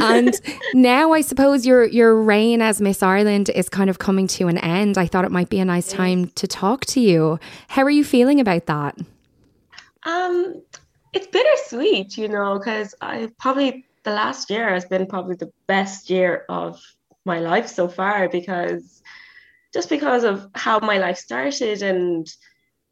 [0.00, 0.32] and
[0.74, 4.58] now I suppose your your reign as Miss Ireland is kind of coming to an
[4.58, 4.98] end.
[4.98, 7.38] I thought it might be a nice time to talk to you.
[7.68, 8.96] How are you feeling about that?
[10.04, 10.62] Um,
[11.12, 16.08] it's bittersweet, you know, because I probably the last year has been probably the best
[16.08, 16.80] year of
[17.24, 19.02] my life so far because
[19.72, 22.26] just because of how my life started and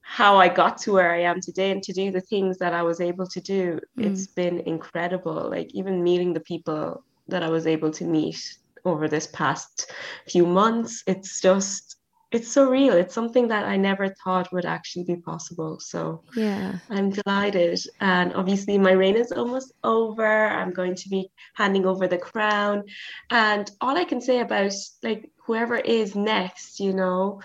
[0.02, 2.82] how I got to where I am today and to do the things that I
[2.82, 3.80] was able to do.
[3.98, 4.12] Mm.
[4.12, 5.50] It's been incredible.
[5.50, 8.56] Like even meeting the people that I was able to meet
[8.86, 9.92] over this past
[10.28, 11.96] few months, it's just
[12.32, 12.94] it's surreal.
[12.94, 15.78] It's something that I never thought would actually be possible.
[15.78, 17.78] So yeah, I'm delighted.
[18.00, 20.46] And obviously, my reign is almost over.
[20.46, 22.84] I'm going to be handing over the crown,
[23.30, 24.72] and all I can say about
[25.02, 27.40] like whoever is next, you know,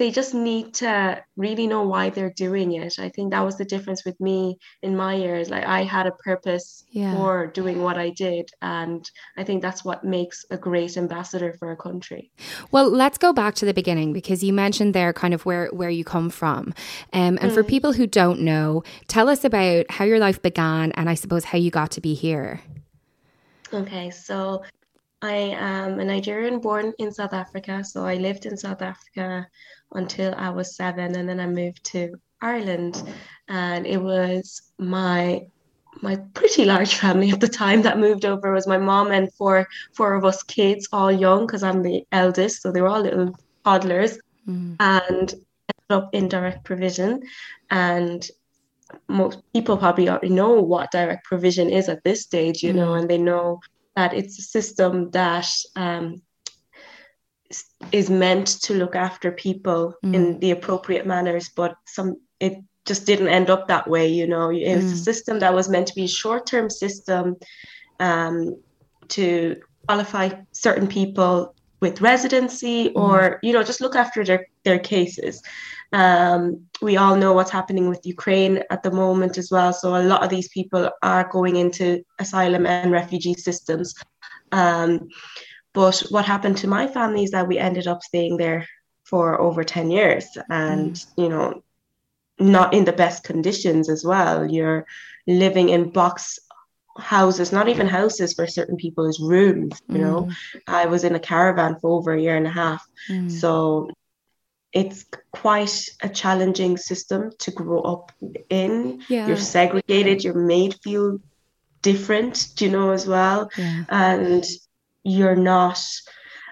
[0.00, 2.98] they just need to really know why they're doing it.
[2.98, 5.50] I think that was the difference with me in my years.
[5.50, 7.14] Like I had a purpose yeah.
[7.14, 8.48] for doing what I did.
[8.62, 9.04] And
[9.36, 12.32] I think that's what makes a great ambassador for a country.
[12.70, 15.90] Well, let's go back to the beginning because you mentioned there kind of where, where
[15.90, 16.72] you come from.
[17.12, 17.52] Um, and mm.
[17.52, 21.44] for people who don't know, tell us about how your life began and I suppose
[21.44, 22.62] how you got to be here.
[23.70, 24.62] Okay, so
[25.20, 27.84] I am a Nigerian born in South Africa.
[27.84, 29.46] So I lived in South Africa
[29.92, 33.02] until I was seven, and then I moved to Ireland,
[33.48, 35.46] and it was my
[36.02, 39.32] my pretty large family at the time that moved over it was my mom and
[39.34, 43.02] four four of us kids, all young because I'm the eldest, so they were all
[43.02, 44.76] little toddlers, mm.
[44.78, 47.22] and ended up in direct provision,
[47.70, 48.28] and
[49.08, 52.76] most people probably already know what direct provision is at this stage, you mm.
[52.76, 53.60] know, and they know
[53.96, 56.22] that it's a system that um,
[57.92, 60.14] is meant to look after people mm.
[60.14, 64.06] in the appropriate manners, but some it just didn't end up that way.
[64.08, 64.92] You know, it was mm.
[64.92, 67.36] a system that was meant to be a short-term system
[67.98, 68.56] um,
[69.08, 72.92] to qualify certain people with residency, mm.
[72.94, 75.42] or you know, just look after their their cases.
[75.92, 79.72] Um, we all know what's happening with Ukraine at the moment as well.
[79.72, 83.94] So a lot of these people are going into asylum and refugee systems.
[84.52, 85.08] Um,
[85.72, 88.66] but what happened to my family is that we ended up staying there
[89.04, 91.06] for over 10 years and, mm.
[91.16, 91.62] you know,
[92.38, 94.50] not in the best conditions as well.
[94.50, 94.86] You're
[95.26, 96.38] living in box
[96.98, 100.00] houses, not even houses for certain people, is rooms, you mm.
[100.00, 100.30] know.
[100.66, 102.86] I was in a caravan for over a year and a half.
[103.08, 103.30] Mm.
[103.30, 103.90] So
[104.72, 108.12] it's quite a challenging system to grow up
[108.48, 109.02] in.
[109.08, 109.26] Yeah.
[109.26, 111.20] You're segregated, you're made feel
[111.82, 113.50] different, do you know, as well.
[113.56, 113.84] Yeah.
[113.88, 114.44] And
[115.04, 115.82] you're not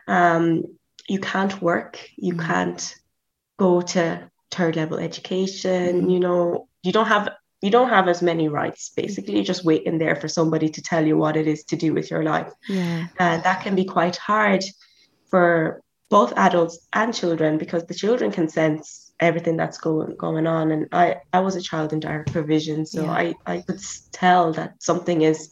[0.06, 0.62] um,
[1.08, 2.44] you can't work you mm.
[2.44, 2.94] can't
[3.58, 6.12] go to third level education mm.
[6.12, 7.28] you know you don't have
[7.60, 11.04] you don't have as many rights basically you're just waiting there for somebody to tell
[11.04, 13.06] you what it is to do with your life yeah.
[13.18, 14.62] and that can be quite hard
[15.28, 20.70] for both adults and children because the children can sense everything that's going going on
[20.70, 23.10] and i i was a child in direct provision so yeah.
[23.10, 23.80] i i could
[24.12, 25.50] tell that something is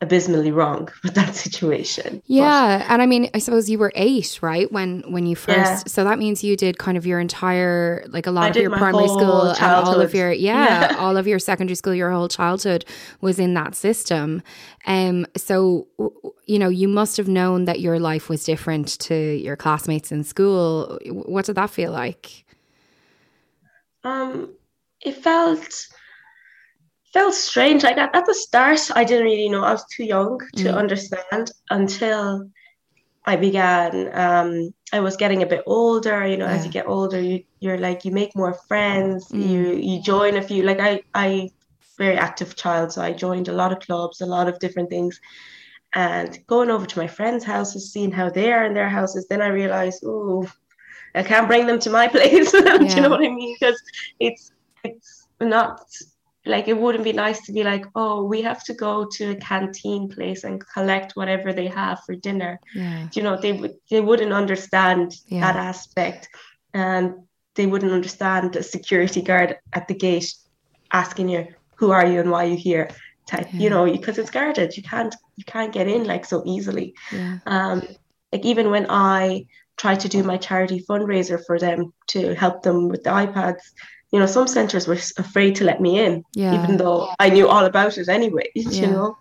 [0.00, 2.22] abysmally wrong with that situation.
[2.26, 5.56] Yeah, but, and I mean, I suppose you were eight, right, when when you first.
[5.56, 5.76] Yeah.
[5.86, 8.76] So that means you did kind of your entire, like a lot I of your
[8.76, 9.62] primary school childhood.
[9.62, 12.84] and all of your, yeah, yeah, all of your secondary school, your whole childhood
[13.20, 14.42] was in that system.
[14.86, 15.86] Um, so
[16.46, 20.24] you know, you must have known that your life was different to your classmates in
[20.24, 20.98] school.
[21.06, 22.44] What did that feel like?
[24.04, 24.50] Um,
[25.00, 25.88] it felt
[27.16, 27.82] felt strange.
[27.82, 29.64] Like at, at the start, I didn't really know.
[29.64, 30.76] I was too young to mm.
[30.76, 32.50] understand until
[33.24, 33.90] I began.
[34.12, 36.26] Um, I was getting a bit older.
[36.26, 36.56] You know, yeah.
[36.56, 39.28] as you get older, you, you're like you make more friends.
[39.28, 39.48] Mm.
[39.48, 40.62] You you join a few.
[40.62, 41.48] Like I I
[41.96, 45.18] very active child, so I joined a lot of clubs, a lot of different things.
[45.94, 49.40] And going over to my friends' houses, seeing how they are in their houses, then
[49.40, 50.46] I realized, oh,
[51.14, 52.52] I can't bring them to my place.
[52.52, 53.56] Do you know what I mean?
[53.58, 53.80] Because
[54.20, 54.52] it's
[54.84, 55.80] it's not
[56.46, 59.36] like it wouldn't be nice to be like oh we have to go to a
[59.36, 63.08] canteen place and collect whatever they have for dinner yeah.
[63.12, 65.40] you know they would they wouldn't understand yeah.
[65.40, 66.28] that aspect
[66.72, 67.14] and
[67.54, 70.32] they wouldn't understand the security guard at the gate
[70.92, 72.88] asking you who are you and why are you here
[73.26, 73.60] type yeah.
[73.60, 76.94] you know because it's guarded you can't you can't get in like so easily
[77.46, 77.82] um
[78.32, 79.44] like even when i
[79.76, 83.72] tried to do my charity fundraiser for them to help them with the ipads
[84.16, 86.64] you know, some centers were afraid to let me in, yeah.
[86.64, 88.50] even though I knew all about it anyway.
[88.54, 88.80] Yeah.
[88.80, 89.16] You know,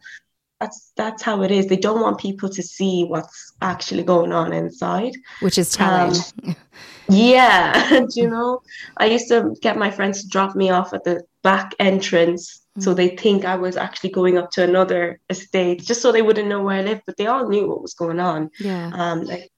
[0.62, 1.67] that's that's how it is.
[1.67, 6.15] They don't want people to see what's actually going on inside, which is telling.
[6.45, 6.55] Um,
[7.10, 8.62] yeah, you know,
[8.95, 12.65] I used to get my friends to drop me off at the back entrance.
[12.77, 12.84] Mm.
[12.84, 16.47] So they think I was actually going up to another estate, just so they wouldn't
[16.47, 17.01] know where I lived.
[17.05, 18.49] But they all knew what was going on.
[18.62, 19.51] Yeah, um, like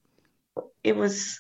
[0.84, 1.40] it was,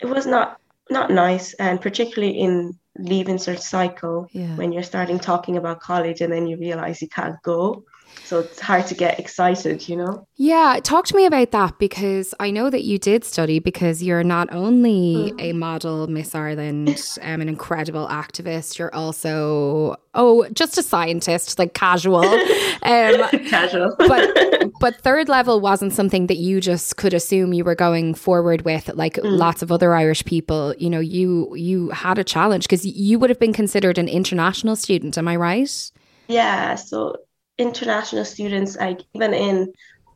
[0.00, 0.60] it was not
[0.90, 4.54] not nice, and particularly in leaving such cycle yeah.
[4.56, 7.84] when you're starting talking about college and then you realize you can't go
[8.24, 10.24] so it's hard to get excited, you know?
[10.36, 14.22] Yeah, talk to me about that because I know that you did study because you're
[14.22, 15.40] not only Mm.
[15.40, 21.74] a model, Miss Ireland, um, an incredible activist, you're also, oh, just a scientist, like
[21.74, 22.24] casual.
[22.82, 23.94] Um, Casual.
[23.98, 24.34] but
[24.80, 28.88] but third level wasn't something that you just could assume you were going forward with
[28.94, 29.38] like Mm.
[29.38, 33.28] lots of other Irish people you know you you had a challenge because you would
[33.28, 35.90] have been considered an international student am I right
[36.28, 37.16] Yeah, so
[37.60, 39.72] international students, like even in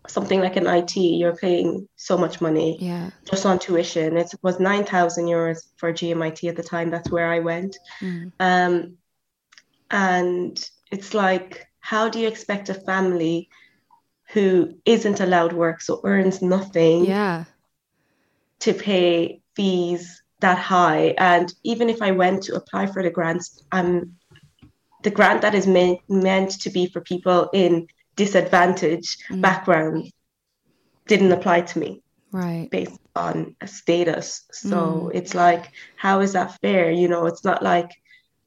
[0.08, 4.16] something like an IT, you're paying so much money yeah just on tuition.
[4.16, 6.90] It was 9,000 euros for GMIT at the time.
[6.90, 7.76] That's where I went.
[8.00, 8.32] Mm.
[8.38, 8.96] Um,
[9.90, 13.48] and it's like, how do you expect a family
[14.32, 17.44] who isn't allowed work, so earns nothing, yeah
[18.60, 21.14] to pay fees that high?
[21.18, 24.16] And even if I went to apply for the grants, um,
[25.04, 27.86] the grant that is meant meant to be for people in
[28.16, 29.42] disadvantaged Mm.
[29.42, 30.10] backgrounds
[31.06, 34.42] didn't apply to me right based on a status.
[34.52, 35.64] So it's like,
[35.96, 36.90] how is that fair?
[36.90, 37.90] You know, it's not like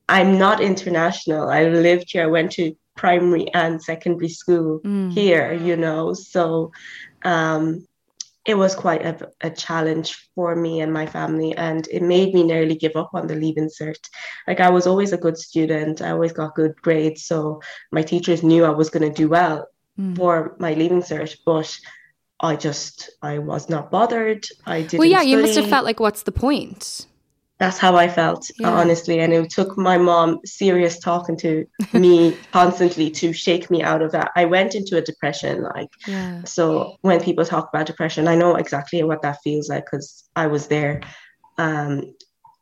[0.09, 1.49] I'm not international.
[1.49, 2.23] I lived here.
[2.23, 5.11] I went to primary and secondary school Mm.
[5.13, 6.13] here, you know.
[6.13, 6.71] So
[7.23, 7.85] um,
[8.47, 11.55] it was quite a, a challenge for me and my family.
[11.55, 13.99] And it made me nearly give up on the leaving cert.
[14.47, 16.01] Like I was always a good student.
[16.01, 17.25] I always got good grades.
[17.25, 19.67] So my teachers knew I was going to do well
[19.99, 20.15] Mm.
[20.15, 21.35] for my leaving cert.
[21.43, 21.75] But
[22.39, 24.45] I just, I was not bothered.
[24.67, 27.07] I didn't well yeah you must have felt like what's the point
[27.59, 28.69] that's how I felt, Yeah.
[28.69, 29.19] honestly.
[29.19, 34.11] And it took my mom serious talking to me constantly to shake me out of
[34.11, 34.31] that.
[34.35, 35.63] I went into a depression.
[35.63, 39.85] Like, yeah so when people talk about depression, I know exactly what that feels like
[39.85, 41.01] because I was there.
[41.57, 42.13] Um,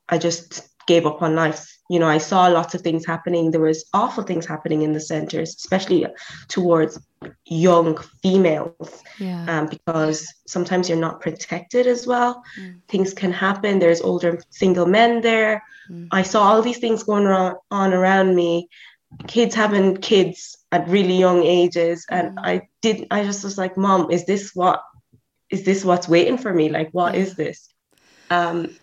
[0.09, 1.71] I just gave up on life.
[1.89, 3.51] You know, I saw lots of things happening.
[3.51, 6.05] There was awful things happening in the centers, especially
[6.47, 6.99] towards
[7.45, 12.43] young females yeah um, because sometimes you're not protected as well.
[12.59, 12.81] Mm.
[12.87, 13.79] Things can happen.
[13.79, 15.63] There's older single men there.
[15.89, 16.07] Mm.
[16.11, 18.67] I saw all these things going on, around me,
[19.27, 22.41] kids having kids at really young ages, and Mm.
[22.43, 23.07] I did.
[23.11, 24.81] I just was like, "Mom, is this what?
[25.49, 26.69] Is this what's waiting for me?
[26.69, 27.69] Like, what is this?"
[28.29, 28.75] Um,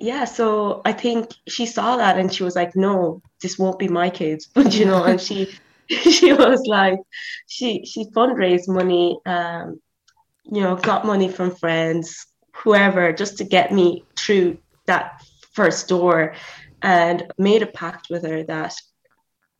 [0.00, 0.24] yeah.
[0.24, 4.10] So I think she saw that, and she was like, "No, this won't be my
[4.10, 5.48] kids," but you know, and she
[5.88, 6.98] she was like
[7.46, 9.80] she she fundraised money um
[10.44, 15.20] you know got money from friends whoever just to get me through that
[15.52, 16.34] first door
[16.82, 18.74] and made a pact with her that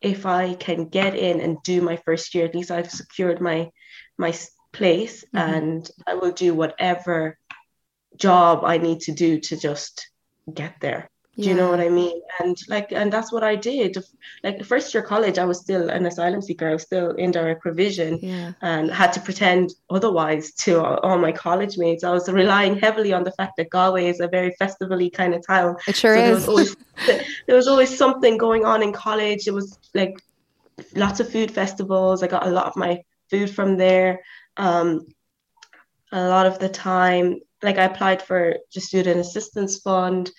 [0.01, 3.69] if i can get in and do my first year at least i've secured my
[4.17, 4.33] my
[4.71, 5.53] place Mhm.
[5.53, 7.37] and i will do whatever
[8.15, 10.09] job i need to do to just
[10.51, 12.21] get there do you know what I mean?
[12.39, 13.97] And like, and that's what I did.
[14.43, 16.67] Like first year college, I was still an asylum seeker.
[16.67, 21.31] I was still in direct provision, yeah and had to pretend otherwise to all my
[21.31, 22.03] college mates.
[22.03, 25.45] I was relying heavily on the fact that Galway is a very festivally kind of
[25.45, 25.77] town.
[25.87, 26.75] it sure So there is was always
[27.47, 29.47] there was always something going on in college.
[29.47, 30.21] It was like
[30.95, 32.23] lots of food festivals.
[32.23, 34.21] I got a lot of my food from there.
[34.57, 35.07] Um,
[36.11, 40.31] a lot of the time, like I applied for the student assistance fund.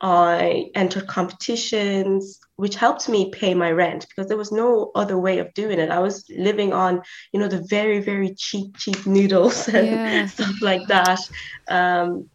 [0.00, 5.38] I entered competitions, which helped me pay my rent because there was no other way
[5.38, 5.90] of doing it.
[5.90, 7.00] I was living on,
[7.32, 10.26] you know, the very, very cheap, cheap noodles and Yeah.
[10.26, 11.20] stuff like that.
[11.68, 12.28] Um,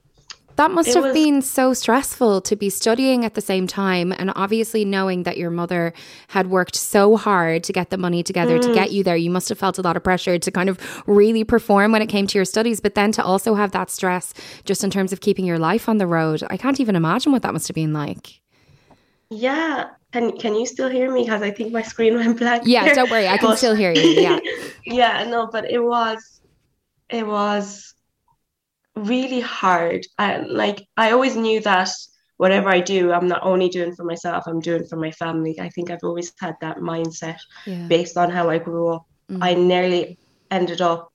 [0.57, 4.11] That must It have was- been so stressful to be studying at the same time
[4.17, 5.93] and obviously knowing that your mother
[6.29, 8.73] had worked so hard to get the money together to mm.
[8.73, 9.15] get you there.
[9.15, 12.07] You must have felt a lot of pressure to kind of really perform when it
[12.07, 14.33] came to your studies, but then to also have that stress
[14.65, 16.43] just in terms of keeping your life on the road.
[16.49, 18.41] I can't even imagine what that must have been like.
[19.29, 19.89] yeah.
[20.13, 21.23] Can can you still hear me?
[21.23, 22.63] Because I think my screen went black.
[22.65, 22.95] Yeah, there.
[22.95, 24.01] don't worry, I can But- still hear you.
[24.01, 24.39] Yeah.
[24.85, 26.41] yeah, no, but it was
[27.09, 27.93] it was
[28.95, 30.05] really hard.
[30.17, 31.89] I like I always knew that
[32.37, 35.59] whatever I do, I'm not only doing for myself, I'm doing for my family.
[35.59, 37.87] I think I've always had that mindset Yeah.
[37.87, 39.05] based on how I grew up.
[39.29, 39.43] Mm.
[39.43, 40.17] I nearly
[40.49, 41.11] ended up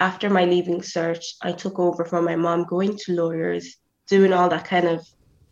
[0.00, 3.76] after my leaving cert, I took over from my mom, going to lawyers,
[4.08, 5.06] doing all that kind of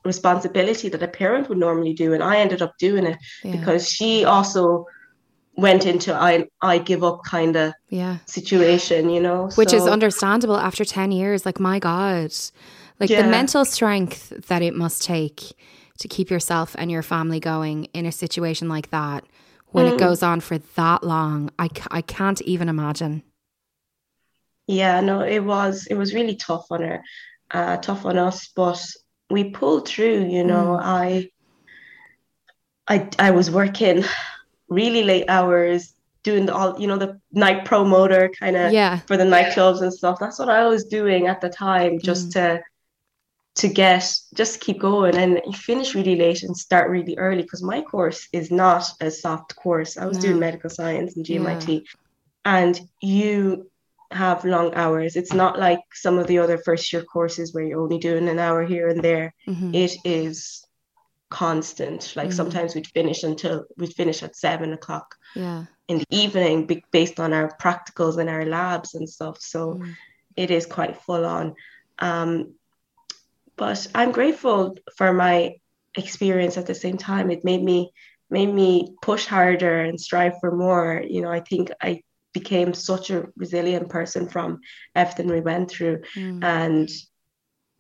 [0.04, 2.12] responsibility that a parent would normally do.
[2.12, 3.52] And I ended up doing it Yeah.
[3.56, 4.86] because she also
[5.56, 8.18] went into I I give up kind of Yeah.
[8.26, 9.50] situation, you know.
[9.54, 11.44] Which is understandable after 10 years.
[11.44, 12.32] Like, my God.
[13.00, 15.54] Like, the mental strength that it must take
[15.98, 19.24] to keep yourself and your family going in a situation like that
[19.72, 19.94] when Mm.
[19.94, 21.50] it goes on for that long.
[21.58, 23.22] I, I can't even imagine.
[24.68, 27.02] Yeah, no, it was it was really tough on her,
[27.50, 28.80] uh, tough on us, but
[29.28, 30.78] we pulled through, you know.
[30.80, 31.28] I
[32.88, 34.04] I I was working
[34.72, 39.00] really late hours doing the all you know the night promoter kind of Yeah.
[39.08, 40.18] for the nightclubs and stuff.
[40.20, 42.32] That's what I was doing at the time, just Mm.
[42.34, 42.62] to
[43.56, 44.02] to get
[44.34, 48.26] just keep going and you finish really late and start really early because my course
[48.32, 49.98] is not a soft course.
[49.98, 50.22] I was No.
[50.22, 51.82] doing medical science and GMIT,
[52.46, 53.68] and you
[54.10, 55.16] have long hours.
[55.16, 58.38] It's not like some of the other first year courses where you're only doing an
[58.38, 59.34] hour here and there.
[59.48, 59.74] Mhm.
[59.74, 60.64] It is
[61.32, 62.12] constant.
[62.14, 62.34] Like Mm.
[62.40, 65.64] sometimes we'd finish until we'd finish at seven o'clock Yeah.
[65.88, 66.56] in the evening
[66.98, 69.36] based on our practicals and our labs and stuff.
[69.40, 69.94] So Mm.
[70.36, 71.54] it is quite full on.
[71.98, 72.30] Um,
[73.56, 75.56] but I'm grateful for my
[75.96, 77.30] experience at the same time.
[77.30, 77.92] It made me
[78.30, 81.02] made me push harder and strive for more.
[81.14, 82.00] You know, I think I
[82.32, 84.60] became such a resilient person from
[84.94, 85.98] everything we went through.
[86.16, 86.42] Mm.
[86.42, 86.88] And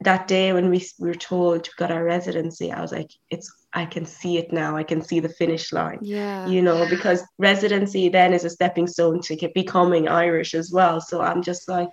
[0.04, 3.52] that day when we, we were told we got our residency, I was like, it's
[3.74, 4.76] I can see it now.
[4.76, 6.46] I can see the finish line Yeah.
[6.46, 11.00] you know, because residency then is a stepping stone to get becoming Irish as well.
[11.00, 11.88] So I'm just like,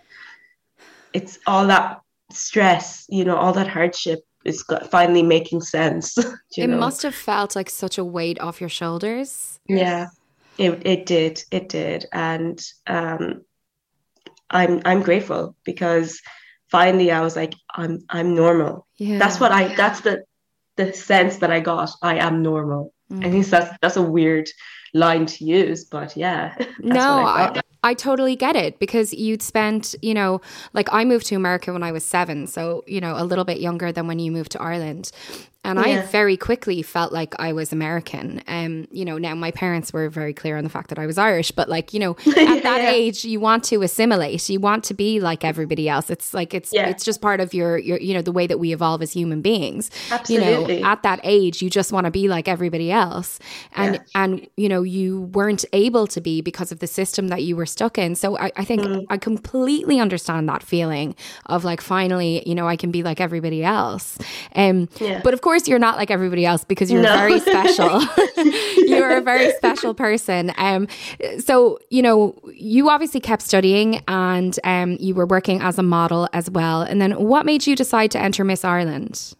[1.13, 2.01] it's all that
[2.31, 6.17] stress, you know, all that hardship is got- finally making sense.
[6.57, 6.77] you it know?
[6.77, 9.59] must have felt like such a weight off your shoulders.
[9.67, 10.07] Yeah,
[10.57, 13.41] it it did, it did, and um,
[14.49, 16.21] I'm I'm grateful because
[16.69, 18.87] finally I was like, I'm I'm normal.
[18.97, 19.17] Yeah.
[19.17, 19.75] That's what I.
[19.75, 20.23] That's the
[20.77, 21.91] the sense that I got.
[22.01, 22.93] I am normal.
[23.11, 23.25] Mm.
[23.25, 24.49] I think that's that's a weird
[24.93, 26.55] line to use, but yeah.
[26.79, 27.61] no, I I.
[27.81, 30.41] I totally get it because you'd spent, you know,
[30.73, 33.61] like I moved to America when I was seven, so you know, a little bit
[33.61, 35.11] younger than when you moved to Ireland.
[35.65, 38.41] And I very quickly felt like I was American.
[38.47, 41.17] Um, you know, now my parents were very clear on the fact that I was
[41.17, 42.89] Irish, but like, you know, at that Yeah.
[42.91, 44.47] age, you want to assimilate.
[44.49, 46.09] You want to be like everybody else.
[46.09, 46.87] It's like it's Yeah.
[46.87, 49.41] it's just part of your your you know the way that we evolve as human
[49.41, 49.91] beings.
[50.09, 50.75] Absolutely.
[50.77, 53.37] You know, at that age, you just want to be like everybody else,
[53.75, 54.01] and Yeah.
[54.15, 57.65] and you know you weren't able to be because of the system that you were
[57.65, 58.15] stuck in.
[58.15, 59.05] So I, I think Mm.
[59.09, 61.15] I completely understand that feeling
[61.47, 64.17] of like finally, you know, I can be like everybody else.
[64.55, 65.19] Um, Yeah.
[65.21, 67.15] but of course, you're not like everybody else because you're No.
[67.15, 68.01] very special.
[68.87, 70.51] you're a very special person.
[70.57, 70.87] Um,
[71.39, 76.27] so you know, you obviously kept studying and um, you were working as a model
[76.33, 76.81] as well.
[76.81, 79.33] And then, what made you decide to enter Miss Ireland?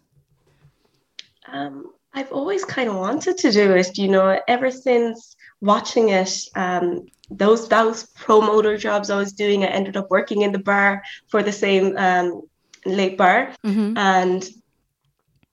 [1.48, 6.44] Um, I've always kind of wanted to do it, you know, ever since watching it.
[6.54, 11.02] Um, those those promoter jobs I was doing, I ended up working in the bar
[11.28, 12.42] for the same um,
[12.84, 13.96] late bar, Mm-hmm.
[13.96, 14.48] and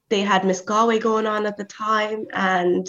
[0.08, 2.86] they had Miss Galway going on at the time, and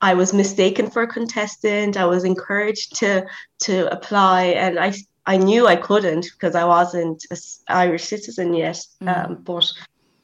[0.00, 1.96] I was mistaken for a contestant.
[1.96, 3.26] I was encouraged to
[3.64, 4.94] to apply, and I
[5.26, 8.84] I knew I couldn't because I wasn't an Irish citizen yet.
[9.06, 9.70] Um, but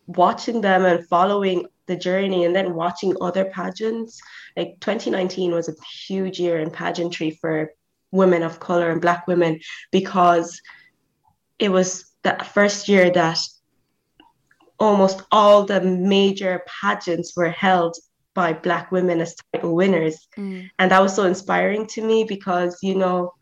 [0.07, 4.21] watching them and following the journey, and then watching other pageants,
[4.57, 5.75] like 2019 was a
[6.07, 7.73] huge year in pageantry for
[8.11, 10.61] women of color and Black women because
[11.59, 13.39] it was the first year that
[14.79, 17.97] almost all the major pageants were held
[18.35, 20.29] by Black women as title winners.
[20.37, 20.71] Mm.
[20.79, 23.33] And that was so inspiring to me because, you know,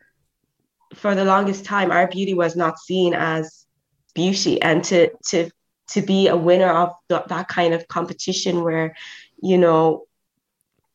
[0.94, 3.66] for the longest time, our beauty was not seen as
[4.14, 4.62] beauty.
[4.62, 5.50] And to, to,
[5.88, 8.94] to be a winner of th- that kind of competition where,
[9.42, 10.04] you know,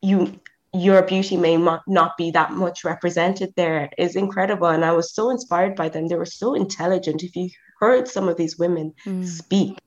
[0.02, 0.40] you
[0.72, 5.12] your beauty may mo- not be that much represented there is incredible and i was
[5.12, 8.94] so inspired by them they were so intelligent if you heard some of these women
[9.04, 9.26] Mm.
[9.26, 9.78] speak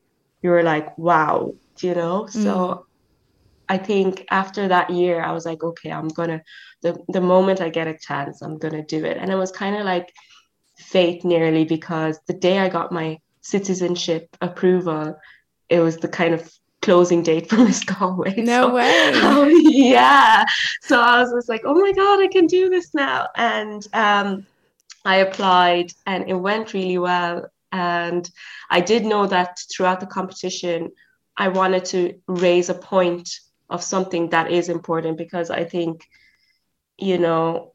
[0.43, 2.85] you were like wow you know so
[3.69, 6.41] i think after that year i was like okay i'm gonna
[6.81, 9.75] the, the moment i get a chance i'm gonna do it and it was kind
[9.75, 10.13] of like
[10.77, 15.17] fate nearly because the day i got my citizenship approval
[15.69, 19.11] it was the kind of closing date for miss galway No So- way.
[19.15, 20.43] Oh, yeah.
[20.81, 23.29] So I was just like, oh my God, I can do this now.
[23.37, 24.45] And um,
[25.05, 27.49] I applied and it went really well.
[27.73, 28.29] And
[28.69, 30.91] I did know that throughout the competition,
[31.35, 33.27] I wanted to raise a point
[33.69, 36.07] of something that is important because I think,
[36.99, 37.73] you know,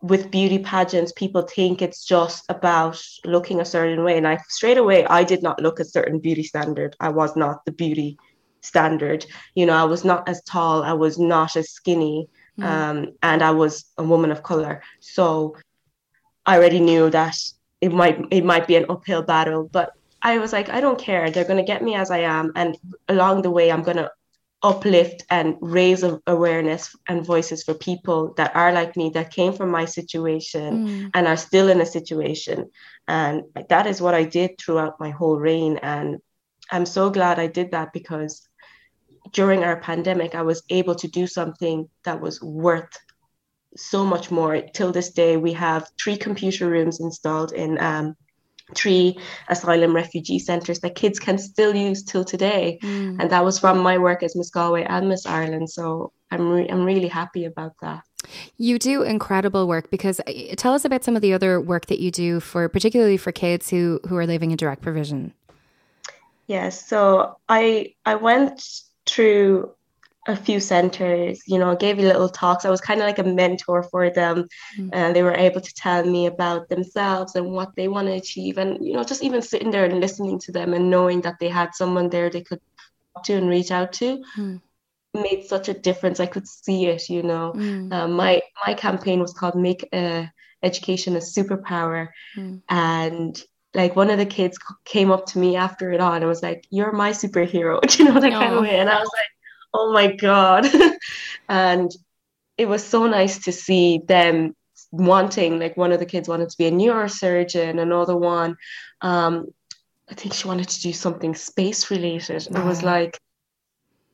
[0.00, 4.16] with beauty pageants, people think it's just about looking a certain way.
[4.16, 6.96] And I straight away, I did not look a certain beauty standard.
[6.98, 8.16] I was not the beauty
[8.62, 9.26] standard.
[9.54, 12.28] You know, I was not as tall, I was not as skinny,
[12.62, 14.82] um, and I was a woman of color.
[15.00, 15.56] So
[16.46, 17.36] I already knew that
[17.80, 19.90] it might it might be an uphill battle, but
[20.22, 21.30] I was like, I don't care.
[21.30, 22.76] They're gonna get me as I am, and
[23.08, 24.10] along the way, I'm gonna
[24.62, 29.70] uplift and raise awareness and voices for people that are like me that came from
[29.70, 31.10] my situation Mm.
[31.14, 32.70] and are still in a situation
[33.06, 36.18] and that is what i did throughout my whole reign and
[36.72, 38.48] i'm so glad i did that because
[39.32, 42.98] during our pandemic i was able to do something that was worth
[43.76, 44.60] so much more.
[44.74, 48.16] Till this day, we have three computer rooms installed in um,
[48.74, 49.18] three
[49.48, 52.78] asylum refugee centres that kids can still use till today.
[52.82, 53.20] Mm.
[53.20, 55.70] And that was from my work as Miss Galway and Miss Ireland.
[55.70, 58.02] So I'm, re- I'm really happy about that.
[58.56, 62.00] You do incredible work because uh, tell us about some of the other work that
[62.00, 65.32] you do for particularly for kids who who are living in direct provision.
[66.48, 68.68] Yes, so I I went
[69.04, 69.70] through
[70.28, 72.64] a few centers, you know, gave you little talks.
[72.64, 74.46] I was kind of like a mentor for them,
[74.78, 74.90] Mm.
[74.92, 78.58] and they were able to tell me about themselves and what they want to achieve,
[78.58, 81.48] and you know, just even sitting there and listening to them and knowing that they
[81.48, 82.60] had someone there they could
[83.14, 84.60] talk to and reach out to Mm.
[85.14, 86.20] made such a difference.
[86.20, 87.52] I could see it, you know.
[87.56, 87.92] Mm.
[87.92, 90.24] Um, my my campaign was called "Make uh,
[90.62, 92.62] Education a Superpower," Mm.
[92.68, 93.42] and
[93.74, 96.60] like one of the kids came up to me after it on and was like,
[96.70, 99.30] "You're my superhero," Do you know that kind of way, and I was like,
[99.78, 100.66] "Oh my god!"
[101.48, 101.90] and
[102.56, 104.54] it was so nice to see them
[104.92, 105.58] wanting.
[105.58, 108.56] Like one of the kids wanted to be a neurosurgeon, another one,
[109.02, 109.46] um,
[110.10, 112.46] I think she wanted to do something space related.
[112.46, 113.18] It was like.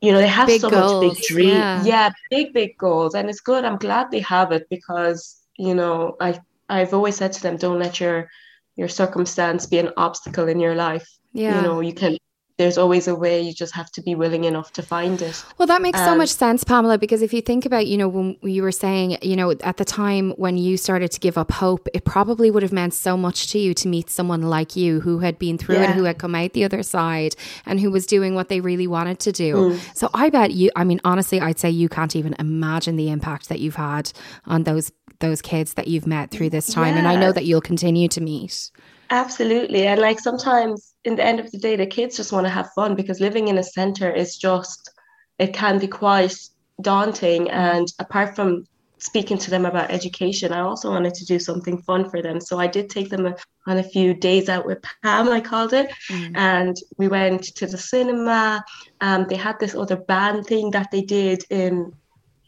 [0.04, 1.52] You know, they have Big so much big dreams.
[1.52, 1.84] yeah.
[1.84, 3.14] yeah, big, big goals.
[3.14, 3.64] And it's good.
[3.64, 7.78] I'm glad they have it because, you know, I I've always said to them, don't
[7.78, 8.28] let your
[8.74, 11.06] your circumstance be an obstacle in your life.
[11.32, 11.56] Yeah.
[11.56, 12.16] You know, you can
[12.62, 15.44] there's always a way, you just have to be willing enough to find it.
[15.58, 18.08] Well, that makes so Um, much sense, Pamela, because if you think about, you know,
[18.08, 21.50] when you were saying, you know, at the time when you started to give up
[21.50, 25.00] hope, it probably would have meant so much to you to meet someone like you
[25.00, 27.34] who had been through it, who had come out the other side,
[27.66, 29.54] and who was doing what they really wanted to do.
[29.54, 29.96] Mm.
[29.96, 33.48] So I bet you, I mean, honestly, I'd say you can't even imagine the impact
[33.48, 34.12] that you've had
[34.46, 36.96] on those those kids that you've met through this time.
[36.96, 38.72] And I know that you'll continue to meet.
[39.10, 39.86] Absolutely.
[39.86, 42.70] And like sometimes in the end of the day, the kids just want to have
[42.74, 44.90] fun because living in a center is just,
[45.38, 46.36] it can be quite
[46.80, 47.50] daunting.
[47.50, 48.66] And apart from
[48.98, 52.40] speaking to them about education, I also wanted to do something fun for them.
[52.40, 53.36] So I did take them a-
[53.66, 55.90] on a few days out with Pam, I called it.
[56.36, 58.64] And we went to the cinema.
[59.00, 61.92] Um, they had this other band thing that they did in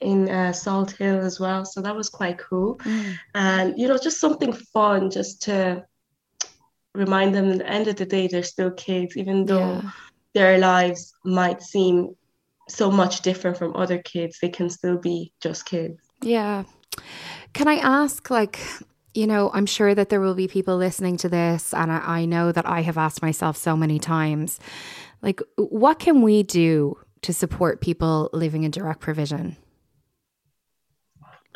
[0.00, 1.64] in uh, Salt Hill as well.
[1.64, 2.78] So that was quite cool.
[3.34, 5.84] And, you know, just something fun just to
[6.94, 9.90] remind them at the end of the day they're still kids even though Yeah.
[10.34, 12.14] their lives might seem
[12.68, 16.64] so much different from other kids they can still be just kids Yeah.
[17.52, 18.58] Can I ask, like,
[19.14, 22.24] you know, I'm sure that there will be people listening to this, and I, I
[22.24, 24.58] know that I have asked myself so many times,
[25.22, 29.56] like, what can we do to support people living in direct provision?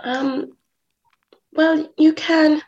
[0.01, 0.53] um
[1.53, 2.63] well you can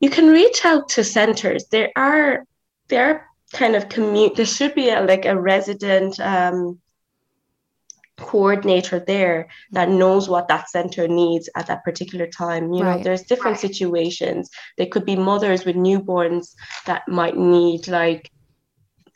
[0.00, 1.66] you can reach out to centers.
[1.70, 2.44] There are
[2.88, 6.78] there are kind of commute there should be a like a resident um
[8.16, 12.72] coordinator there that knows what that center needs at that particular time.
[12.72, 14.50] You know there's different situations.
[14.76, 16.54] There could be mothers with newborns
[16.86, 18.30] that might need like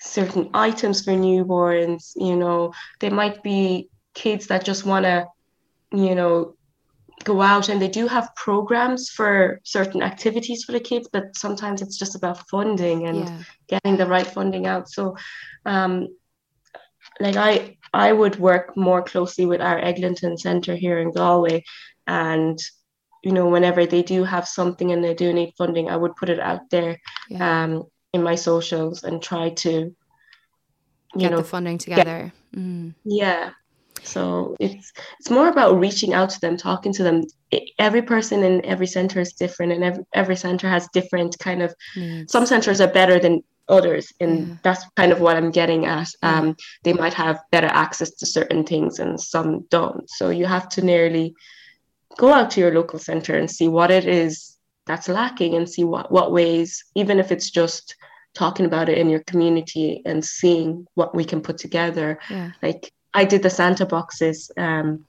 [0.01, 2.73] certain items for newborns you know.
[3.01, 5.27] There might be kids that just want to
[5.93, 6.57] you know
[7.25, 11.83] go out and they do have programs for certain activities for the kids but sometimes
[11.83, 13.43] it's just about funding and Yeah.
[13.69, 15.17] getting the right funding out so
[15.67, 16.09] um
[17.21, 21.63] like i i would work more closely with our eglinton center here in galway
[22.07, 22.59] and
[23.23, 26.29] you know whenever they do have something and they do need funding i would put
[26.29, 26.99] it out there
[27.29, 27.65] Yeah.
[27.65, 29.71] um in my socials and try to
[31.15, 32.33] you Get know the funding together.
[32.57, 32.95] Mm.
[33.05, 33.51] yeah.
[34.05, 37.23] So it's it's more about reaching out to them, talking to them.
[37.79, 41.75] Every person in every center is different, and every every center has different kind of.
[42.29, 44.55] Some centers are better than others, and Yeah.
[44.63, 46.09] that's kind of what I'm getting at.
[46.23, 50.09] Um, they might have better access to certain things, and some don't.
[50.11, 51.35] So you have to nearly
[52.19, 55.85] go out to your local center and see what it is that's lacking, and see
[55.85, 57.97] what what ways, even if it's just
[58.35, 62.51] talking about it in your community and seeing what we can put together Yeah.
[62.63, 65.05] like I did the Santa boxes um,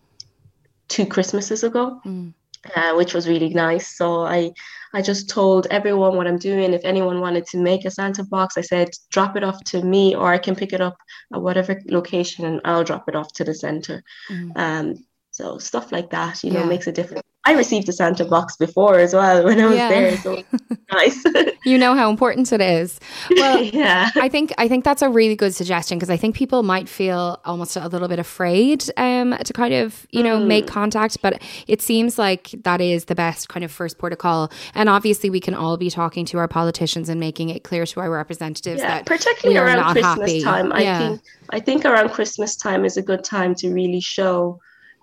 [0.87, 2.33] two Christmases ago, Mm.
[2.75, 3.97] uh, which was really nice.
[3.97, 4.51] So I
[4.93, 6.73] I just told everyone what I'm doing.
[6.73, 10.15] If anyone wanted to make a Santa box, I said drop it off to me,
[10.15, 10.95] or I can pick it up
[11.33, 14.03] at whatever location, and I'll drop it off to the center.
[14.29, 14.51] Mm.
[14.55, 15.05] Um,
[15.35, 16.65] so stuff like that, you know, Yeah.
[16.67, 17.21] makes a difference.
[17.47, 19.89] I received a Santa box before as well when I was Yeah.
[19.89, 20.41] there, so
[20.91, 21.23] nice.
[21.63, 22.99] You know how important it is.
[23.29, 24.09] Well, yeah.
[24.15, 27.39] I think I think that's a really good suggestion because I think people might feel
[27.45, 30.47] almost a little bit afraid um, to kind of you know Mm.
[30.47, 34.49] make contact, but it seems like that is the best kind of first protocol.
[34.73, 37.99] And obviously, we can all be talking to our politicians and making it clear to
[37.99, 40.41] our representatives yeah, that particularly around Christmas happy.
[40.41, 40.71] time.
[40.73, 40.99] I Yeah.
[40.99, 41.21] think
[41.51, 44.59] I think around Christmas time is a good time to really show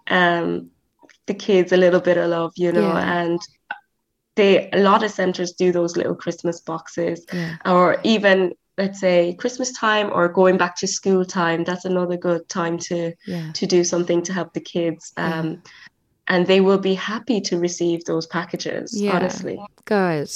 [0.09, 0.71] um,
[1.27, 3.21] the kids a little bit of love, you know, Yeah.
[3.23, 3.41] and
[4.37, 7.57] they a lot of centers do those little Christmas boxes Yeah.
[7.67, 11.65] or even let's say Christmas time or going back to school time.
[11.65, 13.53] That's another good time to Yeah.
[13.53, 15.13] to do something to help the kids.
[15.17, 15.63] Um,
[16.29, 19.17] and they will be happy to receive those packages, Yeah.
[19.17, 19.61] honestly.
[19.85, 20.31] Good.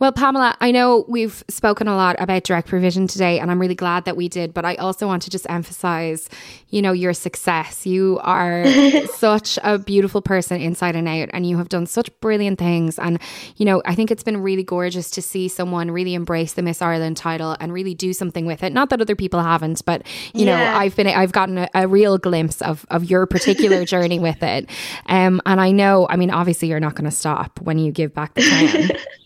[0.00, 3.76] Well, Pamela, I know we've spoken a lot about direct provision today, and I'm really
[3.76, 4.52] glad that we did.
[4.52, 6.28] But I also want to just emphasize,
[6.70, 7.86] you know, your success.
[7.86, 8.66] You are
[9.14, 12.98] such a beautiful person inside and out, and you have done such brilliant things.
[12.98, 13.20] And,
[13.56, 16.82] you know, I think it's been really gorgeous to see someone really embrace the Miss
[16.82, 18.72] Ireland title and really do something with it.
[18.72, 20.02] Not that other people haven't, but,
[20.34, 24.18] you know, I've been, I've gotten a, a real glimpse of, of your particular journey
[24.18, 24.68] with it.
[25.06, 28.14] Um, and I know, I mean, obviously, you're not going to stop when you give
[28.14, 28.90] back the crown.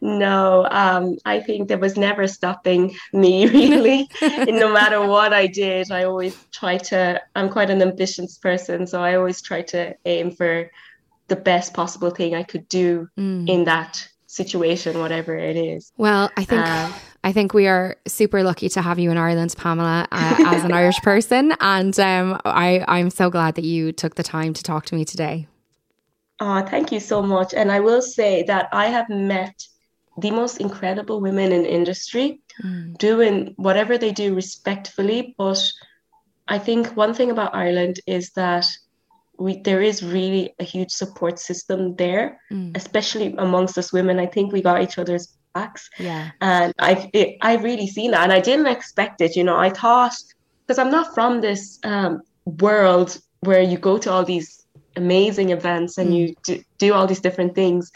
[0.00, 4.08] No, um, I think there was never stopping me really.
[4.20, 9.02] no matter what I did, I always try to, I'm quite an ambitious person, so
[9.02, 10.70] I always try to aim for
[11.28, 15.90] the best possible thing I could do in that situation, whatever it is.
[15.96, 16.92] Well, I think Um,
[17.24, 20.72] I think we are super lucky to have you in Ireland, Pamela, uh, as an
[20.72, 24.84] Irish person, and um, I I'm so glad that you took the time to talk
[24.86, 25.46] to me today.
[26.40, 27.54] Oh, thank you so much.
[27.54, 29.66] And I will say that I have met
[30.18, 32.40] the most incredible women in industry
[32.98, 35.34] doing whatever they do respectfully.
[35.38, 35.60] But
[36.46, 38.66] I think one thing about Ireland is that
[39.38, 42.38] we there is really a huge support system there,
[42.74, 44.20] especially amongst us women.
[44.20, 45.88] I think we got each other's backs.
[45.98, 46.30] Yeah.
[46.40, 49.36] And I've it, I've really seen that, and I didn't expect it.
[49.36, 50.14] You know, I thought
[50.66, 55.98] because I'm not from this um, world where you go to all these amazing events
[55.98, 57.90] and you do, do all these different things,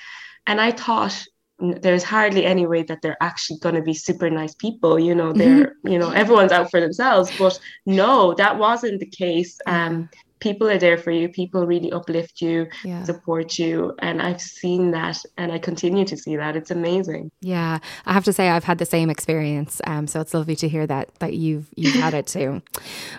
[0.46, 1.24] and I thought
[1.58, 4.98] there's hardly any way that they're actually going to be super nice people.
[4.98, 9.58] You know, they're you know everyone's out for themselves, but no, that wasn't the case.
[9.66, 10.08] Um,
[10.40, 11.28] people are there for you.
[11.28, 13.02] People really uplift you, Yeah.
[13.04, 16.56] support you, and I've seen that, and I continue to see that.
[16.56, 17.30] It's amazing.
[17.40, 19.80] Yeah, I have to say I've had the same experience.
[19.86, 22.62] Um, so it's lovely to hear that that you've you've had it too.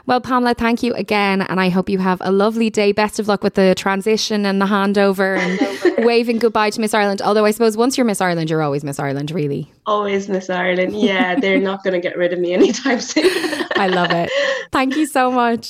[0.06, 2.92] Well, Pamela, thank you again, and I hope you have a lovely day.
[2.92, 7.22] Best of luck with the transition and the handover and waving goodbye to Miss Ireland.
[7.22, 9.72] Although I suppose once you're Miss Ireland, you're always Miss Ireland, really.
[9.86, 10.94] Always Miss Ireland.
[11.00, 13.30] Yeah, they're not going to get rid of me anytime soon.
[13.76, 14.32] I love it.
[14.72, 15.70] Thank you so much.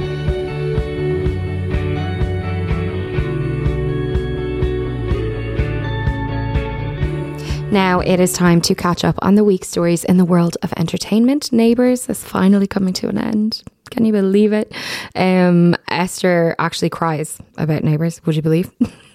[7.71, 10.73] Now it is time to catch up on the week's stories in the world of
[10.75, 11.53] entertainment.
[11.53, 13.63] Neighbours is finally coming to an end.
[13.89, 14.73] Can you believe it?
[15.15, 18.19] Um, Esther actually cries about Neighbours.
[18.25, 18.69] Would you believe?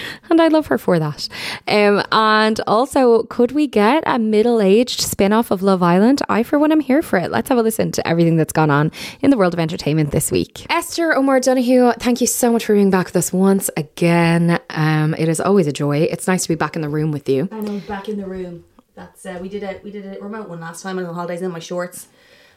[0.30, 1.28] and I love her for that.
[1.68, 6.22] Um, and also, could we get a middle-aged spin-off of Love Island?
[6.28, 7.30] I, for one, am here for it.
[7.30, 10.30] Let's have a listen to everything that's gone on in the world of entertainment this
[10.30, 10.66] week.
[10.70, 14.60] Esther O'Moore-Donohoe, thank you so much for being back with us once again.
[14.70, 15.98] Um, it is always a joy.
[15.98, 17.48] It's nice to be back in the room with you.
[17.50, 18.64] I know, back in the room.
[18.94, 21.40] That's uh, we did a we did a remote one last time on the holidays
[21.40, 22.08] in my shorts.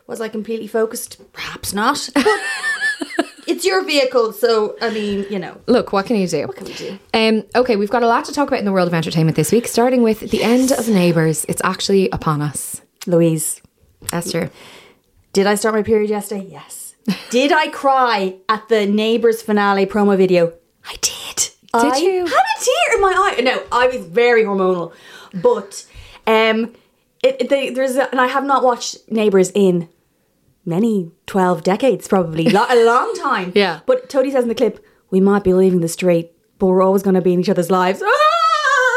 [0.06, 1.22] Was I completely focused?
[1.34, 2.10] Perhaps not.
[3.48, 5.60] It's your vehicle, so I mean, you know.
[5.68, 6.48] Look, what can you do?
[6.48, 7.00] What can we do?
[7.14, 9.52] Um, okay, we've got a lot to talk about in the world of entertainment this
[9.52, 11.46] week, starting with the end of Neighbours.
[11.48, 12.82] It's actually upon us.
[13.08, 13.62] Louise,
[14.12, 14.50] Esther.
[15.34, 16.48] did I start my period yesterday?
[16.50, 16.96] Yes.
[17.30, 20.54] did I cry at the Neighbours finale promo video?
[20.88, 21.50] I did.
[21.74, 22.26] I you?
[22.26, 23.41] I had a tear in my eye.
[23.41, 24.93] No, I was very hormonal,
[25.34, 25.86] but
[26.26, 26.74] um,
[27.22, 29.89] it, it- they, there's a, and I have not watched Neighbours in
[30.66, 33.51] many twelve decades, probably Lo- a long time.
[33.55, 33.82] Yeah.
[33.86, 37.03] But Toadie says in the clip, "We might be leaving the street, but we're always
[37.03, 38.01] going to be in each other's lives."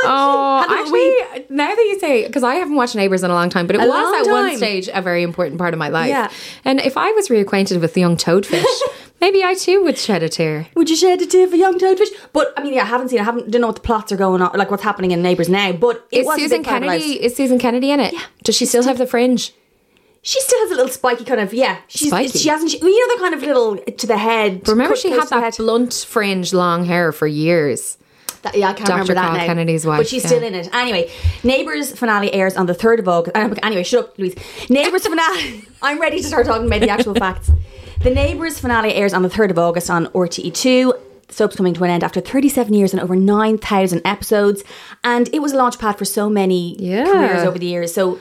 [0.05, 3.67] Oh, actually, now that you say, because I haven't watched Neighbours in a long time,
[3.67, 6.09] but it was at one stage a very important part of my life.
[6.09, 6.31] Yeah.
[6.65, 8.65] And if I was reacquainted with the young toadfish,
[9.21, 10.69] maybe I too would shed a tear.
[10.77, 12.09] Would you shed a tear for young toadfish?
[12.33, 13.19] But I mean, yeah, I haven't seen.
[13.19, 13.51] I haven't.
[13.51, 15.73] Don't know what the plots are going on, like what's happening in Neighbours now.
[15.73, 17.25] But it Is Susan big part of our Kennedy?
[17.25, 18.13] Is Susan Kennedy in it?
[18.13, 18.23] Yeah.
[18.45, 19.53] Does she still have the fringe?
[20.23, 21.79] She still has a little spiky kind of yeah.
[21.87, 22.37] She's, Spiky?
[22.39, 22.71] She hasn't.
[22.73, 24.67] She, you know the kind of little to the head.
[24.69, 27.97] Remember, she had that blunt fringe, long hair for years.
[28.43, 28.93] That, yeah, I can't Dr.
[28.93, 29.47] remember that Carl now.
[29.47, 30.29] Kennedy's wife, but she's yeah.
[30.29, 30.73] still in it.
[30.73, 31.11] Anyway,
[31.43, 33.37] Neighbours finale airs on the third of August.
[33.37, 34.35] uh, Anyway, shut up, Louise.
[34.71, 35.65] Neighbours finale.
[35.83, 37.51] I'm ready to start talking about the actual facts.
[38.01, 40.93] The Neighbours finale airs on the third of August on RTE2.
[41.27, 44.63] The soap's coming to an end after 37 years and over 9,000 episodes,
[45.03, 47.05] and it was a launchpad for so many Yeah.
[47.07, 47.93] careers over the years.
[47.93, 48.19] So.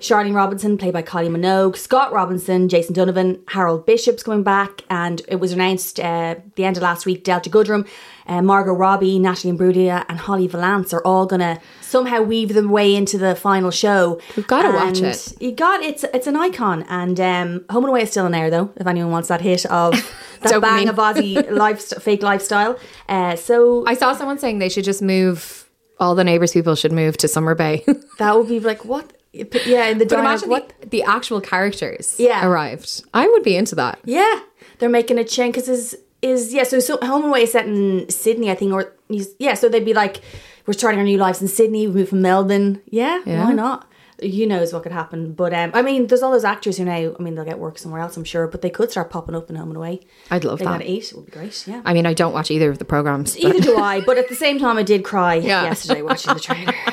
[0.00, 5.22] Charlene Robinson, played by Kylie Minogue, Scott Robinson, Jason Donovan, Harold Bishop's coming back, and
[5.26, 7.24] it was announced uh, the end of last week.
[7.24, 7.86] Delta Goodrem,
[8.28, 12.94] uh, Margot Robbie, Natalie Imbruglia, and Holly Valance are all gonna somehow weave their way
[12.94, 14.20] into the final show.
[14.36, 15.34] We've gotta watch it.
[15.40, 18.50] You got it's it's an icon, and um, Home and Away is still in there
[18.50, 18.72] though.
[18.76, 19.92] If anyone wants that hit of
[20.42, 22.78] that bang of Aussie lifestyle, fake lifestyle,
[23.08, 25.64] uh, so I saw someone saying they should just move.
[26.00, 27.84] All the neighbours people should move to Summer Bay.
[28.18, 29.17] that would be like what?
[29.66, 30.72] Yeah, in the diner, imagine what?
[30.80, 32.46] the, the actual characters Yeah.
[32.46, 33.04] arrived.
[33.14, 33.98] I would be into that.
[34.04, 34.40] Yeah,
[34.78, 36.64] they're making a change because is is yeah.
[36.64, 38.92] So, so Home and Away is set in Sydney, I think, or
[39.38, 39.54] yeah.
[39.54, 40.20] So they'd be like,
[40.66, 41.86] we're starting our new lives in Sydney.
[41.86, 42.80] We move from Melbourne.
[42.90, 43.44] Yeah, Yeah.
[43.44, 43.87] why not?
[44.20, 47.14] You knows what could happen, but um, I mean, there's all those actors who now.
[47.18, 49.48] I mean, they'll get work somewhere else, I'm sure, but they could start popping up
[49.48, 50.00] in Home and Away.
[50.30, 50.82] I'd love they that.
[50.82, 51.12] eight.
[51.12, 51.64] It would be great.
[51.68, 51.82] Yeah.
[51.84, 53.36] I mean, I don't watch either of the programs.
[53.36, 55.62] but- Either do I, but at the same time, I did cry Yeah.
[55.64, 56.74] yesterday watching the trailer.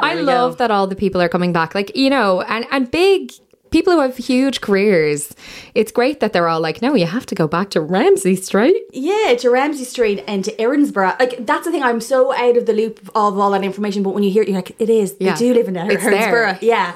[0.00, 0.56] I love go.
[0.56, 1.74] that all the people are coming back.
[1.74, 3.32] Like, you know, and, and big
[3.70, 5.34] people who have huge careers.
[5.74, 8.82] It's great that they're all like, no, you have to go back to Ramsay Street.
[8.92, 11.18] Yeah, to Ramsay Street and to Erinsborough.
[11.18, 11.82] Like that's the thing.
[11.82, 14.02] I'm so out of the loop of all that information.
[14.02, 15.16] But when you hear it, you're like, it is.
[15.20, 15.34] Yeah.
[15.34, 16.12] They do live in It's there.
[16.12, 16.58] Erinsborough.
[16.62, 16.94] Yeah.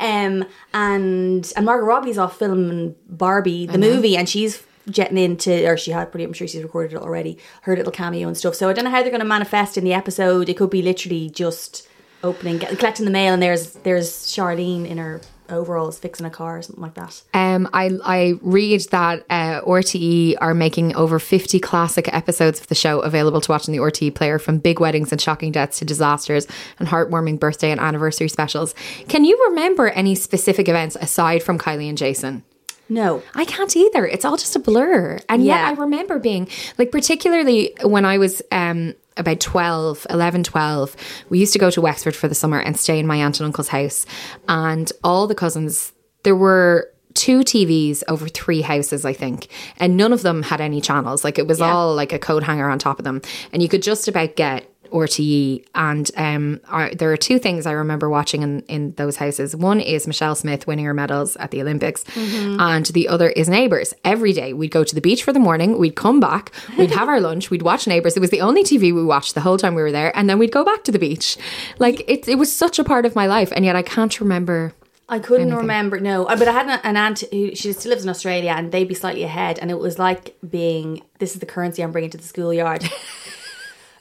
[0.00, 0.44] um.
[0.72, 5.92] And and Margot Robbie's off filming Barbie the movie, and she's jetting into, or she
[5.92, 6.24] had pretty.
[6.24, 7.38] I'm sure she's recorded it already.
[7.62, 8.54] Her little cameo and stuff.
[8.54, 10.48] So I don't know how they're going to manifest in the episode.
[10.48, 11.88] It could be literally just
[12.22, 15.20] opening, collecting the mail, and there's there's Charlene in her
[15.50, 17.22] overalls fixing a car or something like that.
[17.34, 22.74] Um, I I read that uh, RTE are making over fifty classic episodes of the
[22.74, 25.84] show available to watch on the RTE player, from big weddings and shocking deaths to
[25.84, 26.46] disasters
[26.78, 28.74] and heartwarming birthday and anniversary specials.
[29.08, 32.42] Can you remember any specific events aside from Kylie and Jason?
[32.88, 33.22] No.
[33.34, 34.06] I can't either.
[34.06, 35.18] It's all just a blur.
[35.30, 35.70] And Yeah.
[35.70, 40.96] yet I remember being like particularly when I was um about 12, 11, 12,
[41.28, 43.46] we used to go to Wexford for the summer and stay in my aunt and
[43.46, 44.06] uncle's house.
[44.48, 45.92] And all the cousins,
[46.24, 49.48] there were two TVs over three houses, I think.
[49.78, 51.24] And none of them had any channels.
[51.24, 53.22] Like it was all like a coat hanger on top of them.
[53.52, 55.66] And you could just about get RTE.
[55.74, 59.54] And um, I, there are two things I remember watching in, in those houses.
[59.56, 63.92] One is Michelle Smith winning her medals at the Olympics, and the other is Neighbours.
[64.04, 67.08] Every day we'd go to the beach for the morning, we'd come back, we'd have
[67.08, 68.16] our lunch, we'd watch Neighbours.
[68.16, 70.38] It was the only TV we watched the whole time we were there, and then
[70.38, 71.36] we'd go back to the beach.
[71.78, 74.72] Like it, it was such a part of my life, and yet I can't remember.
[75.06, 76.00] I couldn't remember.
[76.00, 78.72] No, Uh, but I had an, an aunt who she still lives in Australia, and
[78.72, 82.10] they'd be slightly ahead, and it was like being this is the currency I'm bringing
[82.10, 82.84] to the schoolyard.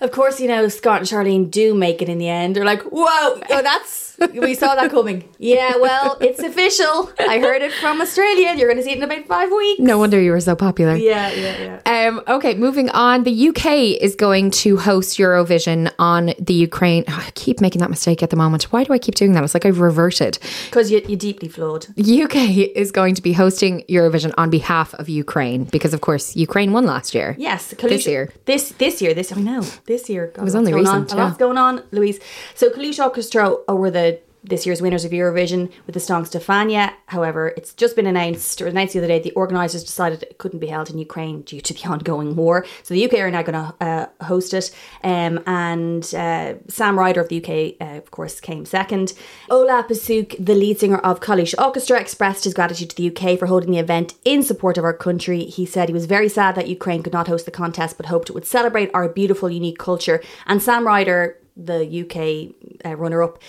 [0.01, 2.55] of course, you know Scott and Charlene do make it in the end.
[2.55, 3.05] They're like, "Whoa,
[3.49, 7.11] oh, that's we saw that coming." Yeah, well, it's official.
[7.19, 8.53] I heard it from Australia.
[8.55, 9.79] You're going to see it in about five weeks.
[9.79, 10.95] No wonder you were so popular.
[10.95, 12.07] Yeah, yeah, yeah.
[12.07, 13.23] Um, okay, moving on.
[13.23, 17.03] The UK is going to host Eurovision on the Ukraine.
[17.07, 18.63] I keep making that mistake at the moment.
[18.71, 19.43] Why do I keep doing that?
[19.43, 20.39] It's like I've reverted.
[20.65, 21.87] Because you, you're deeply flawed.
[21.99, 22.35] UK
[22.75, 26.85] is going to be hosting Eurovision on behalf of Ukraine because, of course, Ukraine won
[26.85, 27.35] last year.
[27.37, 28.31] Yes, This year.
[28.45, 29.61] This this year, this I know.
[29.85, 31.23] This year, God, It was only recent, On, yeah.
[31.23, 32.19] A lot's going on, Louise.
[32.55, 36.93] So Kalush Orchestra uh, were the this year's winners of Eurovision with the song Stefania.
[37.07, 39.19] However, it's just been announced or announced the other day.
[39.19, 42.65] The organisers decided it couldn't be held in Ukraine due to the ongoing war.
[42.83, 44.71] So the UK are now going to uh, host it.
[45.03, 49.13] Um, and uh, Sam Ryder of the UK, uh, of course, came second.
[49.49, 53.45] Oleh Psiuk, the lead singer of Kalush Orchestra, expressed his gratitude to the UK for
[53.45, 55.45] holding the event in support of our country.
[55.45, 58.29] He said he was very sad that Ukraine could not host the contest, but hoped
[58.29, 60.21] it would celebrate our beautiful, unique culture.
[60.45, 63.39] And Sam Ryder, the UK uh, runner-up,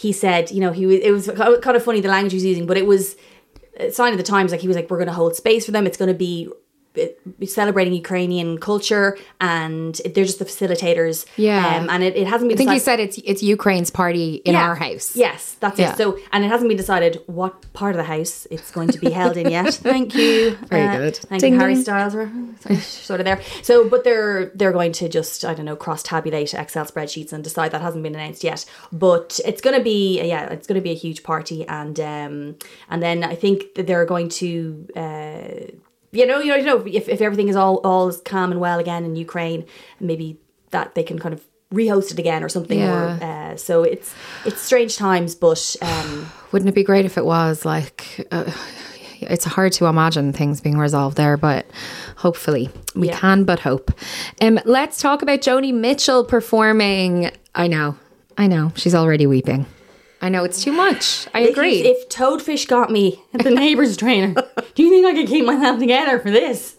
[0.00, 1.26] he said, you know, he was, it was
[1.60, 3.16] kind of funny the language he was using, but it was
[3.76, 4.50] a sign of the times.
[4.50, 5.86] Like he was like, we're going to hold space for them.
[5.86, 6.50] It's going to be
[7.46, 11.24] celebrating Ukrainian culture, and they're just the facilitators.
[11.36, 11.76] Yeah.
[11.76, 12.56] um, and it, it hasn't been.
[12.56, 14.66] I think you said it's it's Ukraine's party in Yeah.
[14.68, 15.14] our house.
[15.16, 15.92] Yes, that's Yeah.
[15.92, 15.96] it.
[15.96, 19.10] So, and it hasn't been decided what part of the house it's going to be
[19.10, 19.72] held in yet.
[19.92, 20.56] Thank you.
[20.68, 21.16] Very Uh, good.
[21.16, 21.76] Thank Ding, you, Harry.
[21.76, 22.14] Styles.
[22.14, 22.30] We're
[22.80, 23.40] sort of there.
[23.62, 27.42] So, but they're they're going to just I don't know cross tabulate Excel spreadsheets and
[27.44, 28.64] decide that hasn't been announced yet.
[28.92, 32.56] But it's going to be yeah, it's going to be a huge party, and um,
[32.90, 34.86] and then I think that they're going to.
[34.96, 35.76] Uh,
[36.12, 39.04] you know, you know, if, if everything is all all is calm and well again
[39.04, 39.64] in Ukraine,
[40.00, 40.38] maybe
[40.70, 41.42] that they can kind of
[41.72, 42.82] rehost it again or something.
[42.82, 47.24] Or, uh, so it's it's strange times, but um, Wouldn't it be great if it
[47.24, 48.26] was like?
[48.30, 48.50] Uh,
[49.22, 51.66] it's hard to imagine things being resolved there, but
[52.16, 53.18] hopefully we Yeah.
[53.18, 53.44] can.
[53.44, 53.92] But hope.
[54.40, 57.30] Um, let's talk about Joni Mitchell performing.
[57.54, 57.96] I know,
[58.38, 59.66] I know, she's already weeping.
[60.22, 61.26] I know it's too much.
[61.34, 61.78] I if- agree.
[61.82, 64.34] If, Toadfish got me at the neighbor's trainer,
[64.74, 66.76] do you think I could keep myself together for this?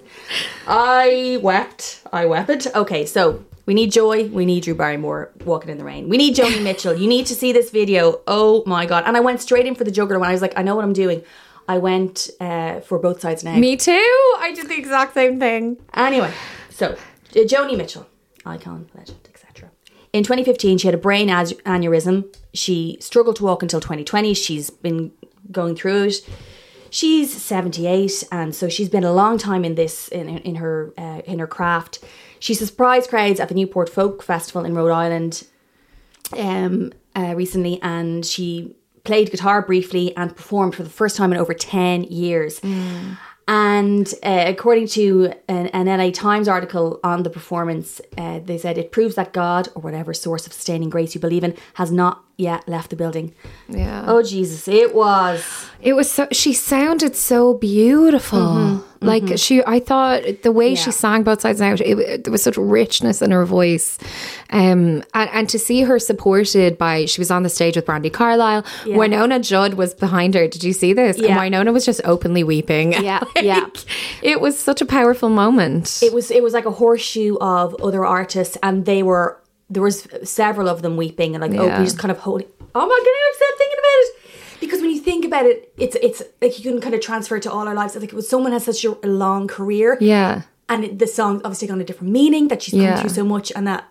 [0.68, 2.02] I wept.
[2.14, 2.68] I wept.
[2.76, 4.26] Okay, so we need Joy.
[4.28, 6.08] We need Drew Barrymore walking in the rain.
[6.10, 6.94] We need Joni Mitchell.
[6.96, 8.22] You need to see this video.
[8.28, 9.04] Oh my god!
[9.06, 10.86] And I went straight in for the juggler when I was like, I know what
[10.86, 11.24] I'm doing.
[11.68, 13.56] I went uh, for both sides now.
[13.56, 13.92] Me too.
[14.40, 15.78] I did the exact same thing.
[15.94, 16.32] Anyway,
[16.70, 16.98] so
[17.34, 18.08] Joni Mitchell,
[18.46, 19.70] icon, legend, etc.
[20.14, 22.34] In 2015, she had a brain as- aneurysm.
[22.54, 24.34] She struggled to walk until 2020.
[24.34, 25.12] She's been
[25.52, 26.30] going through it.
[26.90, 31.22] She's 78, and so she's been a long time in this in, in her uh,
[31.26, 32.00] in her craft.
[32.40, 35.48] She surprised crowds at the Newport Folk Festival in Rhode Island
[36.38, 41.40] um, uh, recently, and she played guitar briefly and performed for the first time in
[41.40, 42.60] over 10 years.
[43.48, 48.78] And uh, according to an, an LA Times article on the performance, uh, they said
[48.78, 52.24] it proves that God, or whatever source of sustaining grace you believe in, has not
[52.42, 53.34] yet left the building.
[53.70, 54.04] Yeah.
[54.08, 55.68] Oh, Jesus, it was.
[55.82, 56.28] It was so.
[56.32, 58.84] She sounded so beautiful.
[59.04, 62.56] Like she, I thought the way she sang both sides out, it, there was such
[62.56, 63.98] richness in her voice,
[64.52, 68.14] um, and and to see her supported by, she was on the stage with Brandi
[68.14, 68.64] Carlile.
[68.86, 68.98] Yeah.
[68.98, 70.48] Wynonna Judd was behind her.
[70.48, 71.18] Did you see this?
[71.18, 72.94] And Winona was just openly weeping.
[73.02, 73.66] Yeah, yeah.
[74.22, 76.04] It was such a powerful moment.
[76.04, 79.41] It was it was like a horseshoe of other artists, and they were
[79.74, 81.76] there was several of them weeping and like oh, Yeah.
[81.76, 82.48] Opie just kind of holding.
[82.76, 84.60] Oh my god, I'm upset thinking about it.
[84.62, 87.44] Because when you think about it, it's it's like you can kind of transfer it
[87.44, 87.96] to all our lives.
[87.96, 90.44] Like it was someone has such a long career, yeah.
[90.70, 92.92] and it, the song's obviously got a different meaning that she's Yeah.
[92.92, 93.86] gone through so much, and that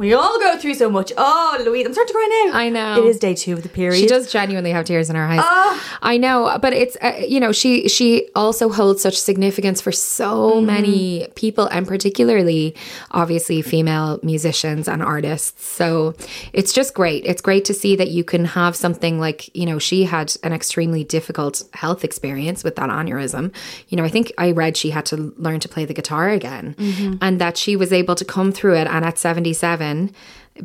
[0.00, 1.12] we all go through so much.
[1.18, 2.58] Oh, Louise, I'm starting to cry now.
[2.58, 3.04] I know.
[3.04, 4.00] It is day two of the period.
[4.00, 5.40] She does genuinely have tears in her eyes.
[5.42, 5.98] Ah.
[6.00, 10.52] I know, but it's uh, you know she she also holds such significance for so
[10.52, 10.64] mm.
[10.64, 12.74] many people, and particularly
[13.10, 15.66] obviously female musicians and artists.
[15.66, 16.14] So
[16.54, 17.26] it's just great.
[17.26, 20.54] It's great to see that you can have something like you know she had an
[20.54, 23.52] extremely difficult health experience with that aneurysm.
[23.88, 26.74] You know, I think I read she had to learn to play the guitar again,
[26.78, 27.16] mm-hmm.
[27.20, 29.89] and that she was able to come through it, and at 77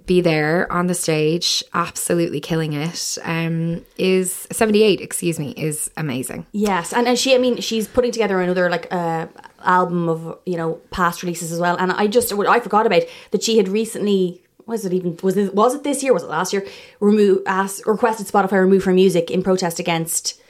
[0.06, 3.18] be there on the stage, absolutely killing it.
[3.24, 6.46] Um, is seventy eight, excuse me, is amazing.
[6.52, 9.28] Yes, and, and she, I mean, she's putting together another like uh,
[9.64, 11.78] album of you know past releases as well.
[11.78, 15.54] And I just I forgot about that she had recently was it even was it
[15.54, 16.66] was it this year was it last year
[17.00, 20.42] remove asked requested Spotify remove her music in protest against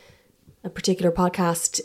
[0.65, 1.79] a particular podcast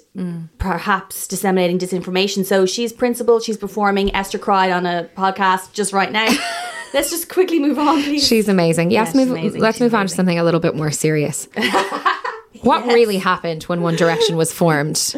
[0.58, 2.44] perhaps disseminating disinformation.
[2.44, 4.12] So she's principal, she's performing.
[4.14, 6.28] Esther cried on a podcast just right now.
[6.94, 8.26] Let's just quickly move on, please.
[8.26, 8.90] She's amazing.
[8.90, 9.60] Yes, she's move, amazing.
[9.60, 11.46] let's She's move on to something a little bit more serious.
[12.62, 15.14] What really happened when One Direction was formed?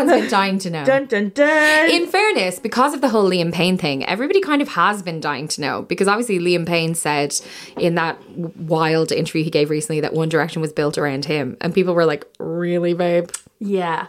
[0.00, 0.84] Everyone's been dying to know.
[0.84, 1.90] dun dun dun.
[1.90, 5.48] In fairness, because of the whole Liam Payne thing, everybody kind of has been dying
[5.48, 5.82] to know.
[5.82, 7.34] Because obviously, Liam Payne said
[7.78, 8.18] in that
[8.56, 11.56] wild interview he gave recently that One Direction was built around him.
[11.60, 13.30] And people were like, really, babe?
[13.58, 14.06] Yeah.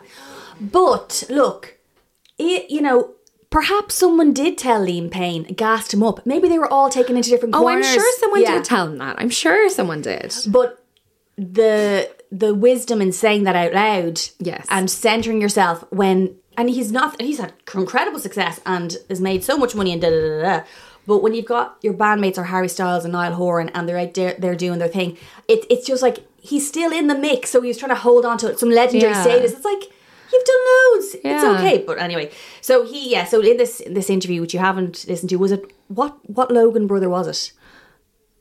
[0.62, 1.78] But look,
[2.38, 3.14] it, you know,
[3.50, 6.26] perhaps someone did tell Liam Payne, gassed him up.
[6.26, 8.56] Maybe they were all taken into different Oh, I'm sure someone Yeah.
[8.56, 9.16] did tell him that.
[9.20, 10.36] I'm sure someone did.
[10.48, 10.79] But
[11.40, 14.66] the the wisdom in saying that out loud, Yes.
[14.70, 19.58] and centering yourself when and he's not he's had incredible success and has made so
[19.58, 20.64] much money and da da da da.
[21.08, 24.14] But when you've got your bandmates are Harry Styles and Niall Horan and they're out
[24.14, 25.18] there they're doing their thing,
[25.48, 28.38] it, it's just like he's still in the mix, so he's trying to hold on
[28.40, 29.22] to some legendary Yeah.
[29.24, 29.54] status.
[29.54, 29.84] It's like
[30.32, 30.64] you've done
[30.94, 31.16] loads.
[31.24, 31.84] It's okay.
[31.88, 32.30] But anyway,
[32.62, 33.26] so he yeah.
[33.26, 36.52] So in this in this interview, which you haven't listened to, was it what what
[36.52, 37.54] Logan brother was it?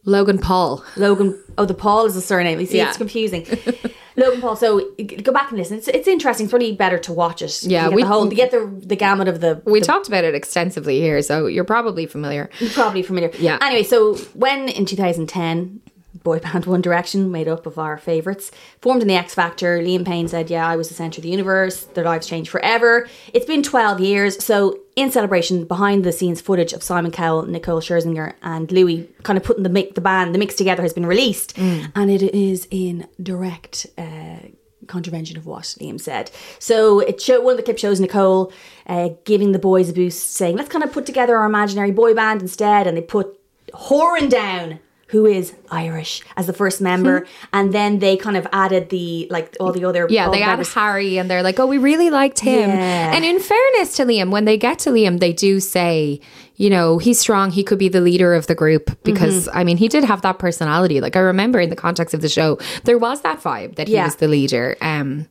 [0.08, 0.82] Logan Paul.
[0.96, 1.38] Logan.
[1.58, 2.58] Oh, the Paul is a surname.
[2.60, 2.88] You see, Yeah.
[2.88, 3.46] it's confusing.
[4.16, 4.56] Logan Paul.
[4.56, 4.90] So
[5.22, 5.76] go back and listen.
[5.78, 6.46] It's, it's interesting.
[6.46, 7.62] It's really better to watch it.
[7.62, 9.62] Yeah, we- the whole, get the the gamut of the.
[9.64, 12.48] We the- talked about it extensively here, so you're probably familiar.
[12.58, 13.30] You're probably familiar.
[13.38, 13.58] Yeah.
[13.60, 15.80] Anyway, so when in 2010,
[16.28, 18.50] boy band One Direction, made up of our favourites.
[18.82, 21.30] Formed in the X Factor, Liam Payne said, Yeah, I was the centre of the
[21.30, 21.84] universe.
[21.84, 23.08] Their lives changed forever.
[23.32, 24.44] It's been 12 years.
[24.44, 29.38] So, in celebration, behind the scenes footage of Simon Cowell, Nicole Scherzinger, and Louis kind
[29.38, 31.56] of putting the, mi- the band, the mix together has been released.
[31.56, 33.86] And it is in direct.
[33.96, 34.38] Uh,
[34.86, 36.30] contravention of what Liam said.
[36.58, 38.50] So it showed one of the clips shows Nicole
[38.86, 42.14] uh, giving the boys a boost, saying, "Let's kind of put together our imaginary boy
[42.14, 43.38] band instead." And they put
[43.74, 48.90] Horan down, who is Irish, as the first member, and then they kind of added
[48.90, 50.66] the like all the other Yeah, they the add.
[50.68, 52.68] Harry and they're like, oh, we really liked him.
[52.70, 53.14] Yeah.
[53.14, 56.20] And in fairness to Liam, when they get to Liam, they do say,
[56.56, 57.50] you know, he's strong.
[57.50, 59.58] He could be the leader of the group because, Mm-hmm.
[59.58, 61.00] I mean, he did have that personality.
[61.00, 63.94] Like, I remember in the context of the show, there was that vibe that he
[63.94, 64.04] Yeah.
[64.04, 65.26] was the leader um,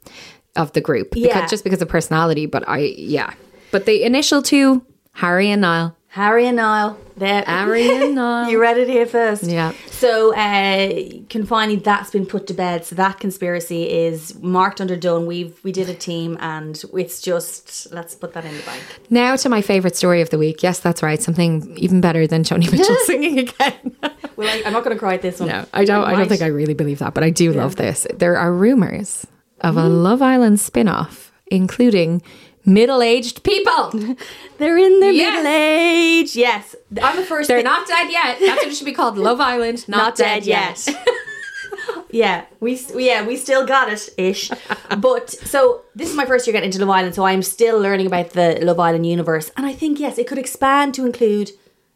[0.55, 1.09] of the group.
[1.15, 1.27] Yeah.
[1.35, 2.45] Because, just because of personality.
[2.47, 3.33] But I, yeah.
[3.71, 5.95] But the initial two, Harry and Niall.
[6.17, 6.97] Harry and Niall.
[7.15, 7.43] There.
[7.47, 8.49] Harry and Niall.
[8.49, 9.43] you read it here first.
[9.43, 9.73] Yeah.
[9.91, 12.85] So, uh, confining that's been put to bed.
[12.85, 15.27] So that conspiracy is marked under done.
[15.27, 18.81] We've we did a team, and it's just let's put that in the bank.
[19.11, 20.63] Now to my favourite story of the week.
[20.63, 21.21] Yes, that's right.
[21.21, 23.95] Something even better than Joni Mitchell singing again.
[24.35, 25.49] Well, I, I'm not going to cry at this one.
[25.49, 26.03] No, I don't.
[26.03, 28.07] I don't think I really believe that, but I do love this.
[28.15, 29.27] There are rumors
[29.61, 32.23] of a Love Island spin-off, including
[32.67, 33.91] middle-aged people.
[34.59, 35.33] They're in their Yes.
[35.33, 36.35] middle age.
[36.35, 37.47] Yes, I'm the first.
[37.47, 38.37] They're not dead yet.
[38.39, 39.17] That's what it should be called.
[39.29, 40.87] Love Island, not, not dead yet.
[42.11, 44.51] yeah, we yeah we still got it ish.
[44.97, 48.07] But so this is my first year getting into Love Island, so I'm still learning
[48.07, 51.51] about the Love Island universe, and I think yes, it could expand to include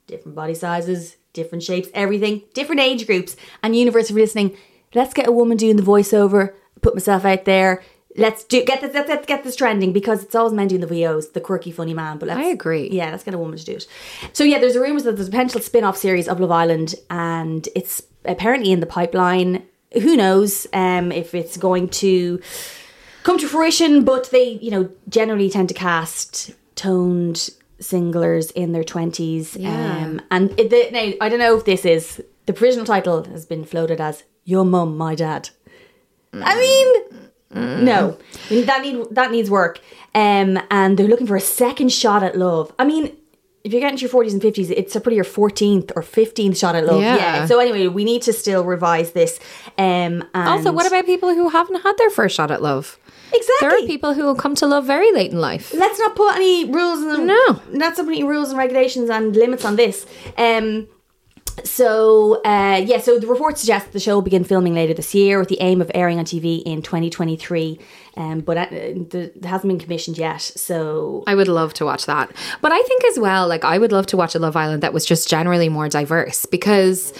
[0.07, 4.55] different body sizes, different shapes, everything, different age groups, and universe of listening.
[4.93, 6.53] Let's get a woman doing the voiceover.
[6.81, 7.81] Put myself out there.
[8.17, 8.93] Let's do get this.
[8.93, 11.93] Let's, let's get this trending because it's always men doing the VOs, the quirky, funny
[11.93, 12.17] man.
[12.17, 12.89] But let's, I agree.
[12.89, 13.87] Yeah, let's get a woman to do it.
[14.33, 18.03] So yeah, there's rumors that there's a potential spin-off series of Love Island, and it's
[18.25, 19.65] apparently in the pipeline.
[19.93, 22.41] Who knows um, if it's going to
[23.23, 24.03] come to fruition?
[24.03, 27.49] But they, you know, generally tend to cast toned
[27.79, 29.55] singlers in their twenties.
[29.55, 30.03] Yeah.
[30.03, 33.45] Um, and it, the, now I don't know if this is the provisional title has
[33.45, 35.49] been floated as "Your Mum, My Dad."
[36.33, 38.17] I mean, no,
[38.49, 39.79] I mean, that need that needs work.
[40.13, 42.73] Um, and they're looking for a second shot at love.
[42.77, 43.15] I mean,
[43.63, 46.75] if you're getting to your forties and fifties, it's probably your fourteenth or fifteenth shot
[46.75, 47.01] at love.
[47.01, 47.15] Yeah.
[47.15, 47.45] Yeah.
[47.45, 49.39] So anyway, we need to still revise this.
[49.77, 52.97] Um, and Also, what about people who haven't had their first shot at love?
[53.33, 53.55] exactly?
[53.61, 55.73] There are people who will come to love very late in life.
[55.73, 57.61] let's not put any rules and No.
[57.71, 60.05] not so many rules and regulations and limits on this.
[60.37, 60.87] Um
[61.63, 65.39] so uh yeah, so the report suggests the show will begin filming later this year
[65.39, 67.79] with the aim of airing on TV in 2023.
[68.17, 70.41] Um but uh, it hasn't been commissioned yet.
[70.41, 72.31] So I would love to watch that.
[72.61, 74.93] But I think as well, like I would love to watch a Love Island that
[74.93, 77.13] was just generally more diverse because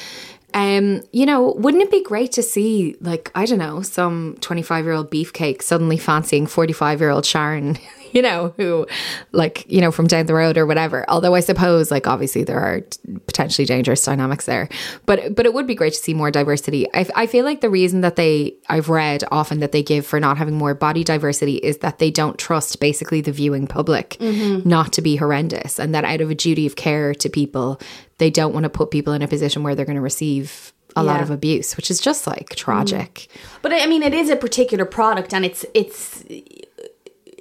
[0.54, 5.10] um, you know, wouldn't it be great to see like, I don't know, some 25-year-old
[5.10, 7.78] beefcake suddenly fancying 45-year-old Sharon,
[8.14, 8.86] you know, who
[9.32, 11.06] like, you know, from down the road or whatever.
[11.10, 12.82] Although I suppose like obviously there are
[13.26, 14.70] potentially dangerous dynamics there.
[15.06, 16.88] But but it would be great to see more diversity.
[16.94, 20.20] I, I feel like the reason that they I've read often that they give for
[20.20, 24.68] not having more body diversity is that they don't trust basically the viewing public mm-hmm.
[24.68, 27.80] not to be horrendous and that out of a duty of care to people
[28.18, 31.04] they don't want to put people in a position where they're going to receive a
[31.04, 33.52] lot of abuse which is just like tragic mm-hmm.
[33.62, 36.24] But I mean, it is a particular product, and it's it's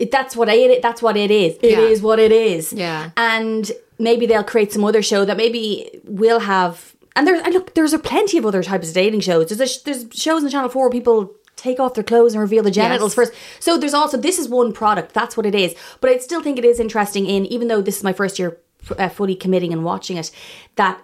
[0.01, 1.53] it, that's what I, it that's what it is.
[1.62, 2.05] It is Yeah.
[2.07, 2.72] what it is.
[2.72, 3.11] Yeah.
[3.16, 6.94] and maybe they'll create some other show that maybe will have.
[7.16, 9.48] And there's and look, there's a plenty of other types of dating shows.
[9.51, 12.62] There's a, there's shows on Channel Four where people take off their clothes and reveal
[12.62, 13.28] the genitals Yes.
[13.28, 13.32] first.
[13.66, 15.12] So there's also this is one product.
[15.12, 15.74] That's what it is.
[16.01, 17.26] But I still think it is interesting.
[17.26, 18.59] In even though this is my first year
[18.98, 20.30] uh, fully committing and watching it,
[20.76, 20.96] that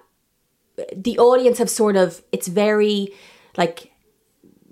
[0.97, 3.09] the audience have sort of it's very
[3.59, 3.91] like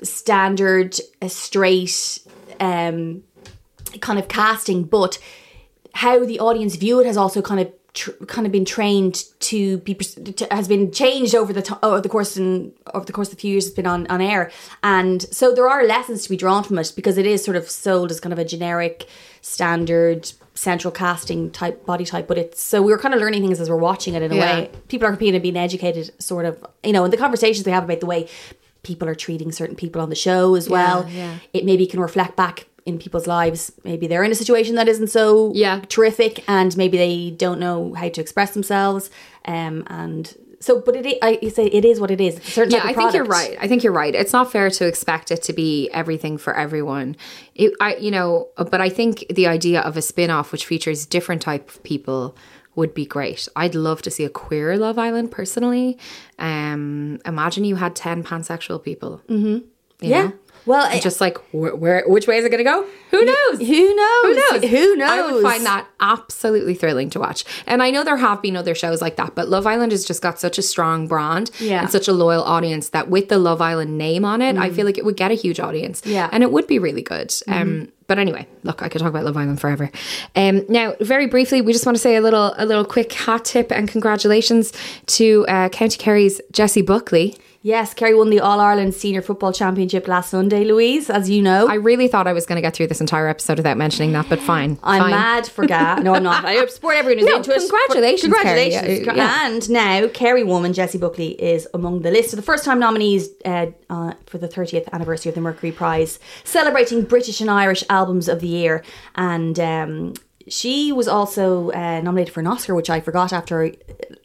[0.02, 2.18] standard uh, straight
[2.60, 3.22] um
[4.00, 5.18] kind of casting but
[5.94, 9.78] how the audience view it has also kind of tr- kind of been trained to
[9.78, 13.28] be to, has been changed over the to- over the course and over the course
[13.28, 14.50] of the few years it's been on on air
[14.82, 17.70] and so there are lessons to be drawn from it because it is sort of
[17.70, 19.06] sold as kind of a generic
[19.40, 23.60] standard central casting type body type but it's so we were kind of learning things
[23.60, 24.40] as we're watching it in a Yeah.
[24.60, 27.70] way people are competing and being educated sort of you know and the conversations they
[27.70, 28.28] have about the way
[28.82, 31.38] people are treating certain people on the show as well yeah.
[31.52, 35.08] it maybe can reflect back in people's lives maybe they're in a situation that isn't
[35.08, 35.80] so Yeah.
[35.88, 39.10] terrific and maybe they don't know how to express themselves
[39.46, 42.92] um and so but it i- I say it is what it is yeah, I
[42.94, 43.56] think you're right.
[43.60, 44.14] I think you're right.
[44.14, 47.16] It's not fair to expect it to be everything for everyone.
[47.54, 51.42] It, I, you know, but I think the idea of a spin-off which features different
[51.42, 52.34] type of people
[52.76, 53.46] would be great.
[53.54, 55.98] I'd love to see a queer Love Island personally.
[56.38, 59.20] Um, imagine you had 10 pansexual people.
[59.28, 59.58] Mm-hmm.
[60.00, 60.30] Yeah.
[60.66, 62.86] Well, And just like, where, where, which way is it going to go?
[63.10, 63.58] Who knows?
[63.58, 64.24] Who knows?
[64.24, 64.70] Who knows?
[64.70, 65.10] Who knows?
[65.10, 67.44] I would find that absolutely thrilling to watch.
[67.66, 70.22] And I know there have been other shows like that, but Love Island has just
[70.22, 71.82] got such a strong brand Yeah.
[71.82, 74.86] and such a loyal audience that with the Love Island name on it, I feel
[74.86, 76.02] like it would get a huge audience.
[76.04, 76.28] Yeah.
[76.32, 77.32] And it would be really good.
[77.46, 79.90] Um, but anyway, look, I could talk about Love Island forever.
[80.36, 83.44] Um, now, very briefly, we just want to say a little, a little quick hat
[83.46, 84.72] tip and congratulations
[85.06, 87.36] to uh, County Kerry's Jessie Buckley.
[87.66, 91.66] Yes, Kerry won the All Ireland Senior Football Championship last Sunday, Louise, as you know.
[91.66, 94.28] I really thought I was going to get through this entire episode without mentioning that,
[94.28, 94.78] but fine.
[94.82, 95.10] I'm fine.
[95.12, 95.94] mad for Ga.
[96.02, 96.44] No, I'm not.
[96.44, 97.60] I support everyone who's No, into it.
[97.60, 98.82] congratulations, Congratulations.
[98.82, 99.04] Kerry.
[99.06, 99.46] Yeah, yeah.
[99.46, 103.30] And now, Kerry woman Jessie Buckley is among the list of the first time nominees
[103.46, 108.28] uh, uh, for the 30th anniversary of the Mercury Prize, celebrating British and Irish albums
[108.28, 108.84] of the year.
[109.14, 110.12] And um,
[110.48, 113.72] she was also uh, nominated for an Oscar, which I forgot after.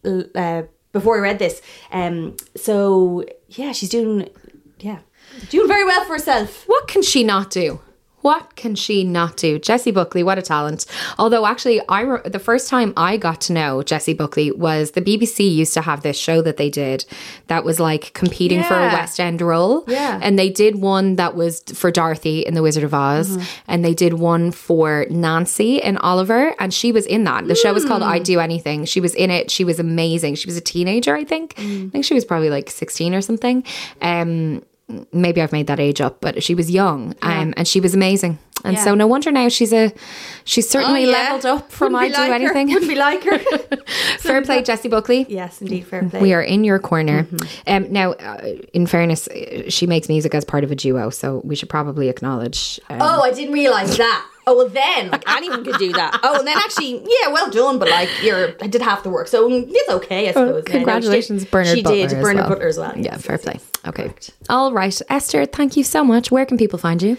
[0.03, 1.61] Uh, before I read this,
[1.91, 4.29] um, so yeah, she's doing,
[4.79, 4.99] yeah,
[5.49, 6.63] doing very well for herself.
[6.67, 7.79] What can she not do?
[8.21, 9.59] What can she not do?
[9.59, 10.85] Jessie Buckley, what a talent.
[11.17, 15.01] Although, actually, I re- the first time I got to know Jessie Buckley was the
[15.01, 17.05] BBC used to have this show that they did
[17.47, 19.85] that was like competing for a West End role.
[19.87, 20.19] Yeah.
[20.21, 23.29] And they did one that was for Dorothy in The Wizard of Oz.
[23.29, 23.43] Mm-hmm.
[23.67, 26.55] And they did one for Nancy in Oliver.
[26.59, 27.47] And she was in that.
[27.47, 28.07] The show was called Mm.
[28.07, 28.85] I'd Do Anything.
[28.85, 29.51] She was in it.
[29.51, 30.35] She was amazing.
[30.35, 31.55] She was a teenager, I think.
[31.55, 31.87] Mm.
[31.87, 33.63] I think she was probably like 16 or something.
[34.01, 34.63] Um,
[35.11, 38.37] maybe I've made that age up, but she was young um, and she was amazing.
[38.65, 38.83] And Yeah.
[38.83, 39.93] so no wonder now she's a
[40.43, 41.17] she's certainly Oh, yeah.
[41.17, 42.45] leveled up from Wouldn't I do like her.
[42.57, 42.67] anything.
[42.73, 43.37] Wouldn't be like her.
[44.19, 45.25] Fair play, Jessie Buckley.
[45.29, 46.19] yes, indeed, fair play.
[46.21, 47.25] We are in your corner.
[47.67, 48.41] Um, now, uh,
[48.73, 52.09] in fairness, uh, she makes music as part of a duo, so we should probably
[52.09, 52.79] acknowledge.
[52.89, 54.25] Um, Oh, I didn't realize that.
[54.51, 56.19] Oh well, then like anyone could do that.
[56.23, 57.77] Oh, and then actually, yeah, well done.
[57.77, 60.47] But like, you're I did half the work, so mm, it's okay, I suppose.
[60.47, 62.07] Yeah, no, she did- Congratulations, Bernard She Butler.
[62.07, 62.49] did Bernard well.
[62.49, 62.93] Butler as well.
[62.95, 63.53] Yeah, yes, fair yes, play.
[63.55, 63.71] yes.
[63.87, 64.03] Okay.
[64.03, 64.31] Correct.
[64.49, 65.01] All right.
[65.09, 66.31] Esther, thank you so much.
[66.31, 67.09] Where can people find you?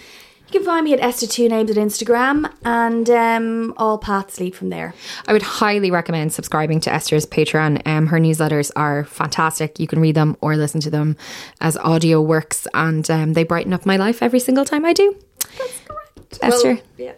[0.52, 4.56] You can find me at Esther Two Names at Instagram, and um, all paths lead
[4.56, 4.94] from there.
[5.28, 7.86] I would highly recommend subscribing to Esther's Patreon.
[7.86, 9.78] Um, her newsletters are fantastic.
[9.78, 11.16] You can read them or listen to them
[11.60, 15.16] as audio works, and um, they brighten up my life every single time I do.
[15.56, 16.38] That's correct.
[16.42, 16.74] Esther.
[16.74, 17.12] Well, yeah.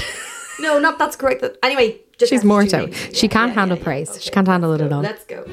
[0.60, 1.40] no, not that's correct.
[1.42, 2.90] That- Anyway, just She's more so.
[3.12, 4.22] She can't yeah, handle yeah, praise.
[4.22, 5.02] She can't handle it at all.
[5.02, 5.44] Let's go.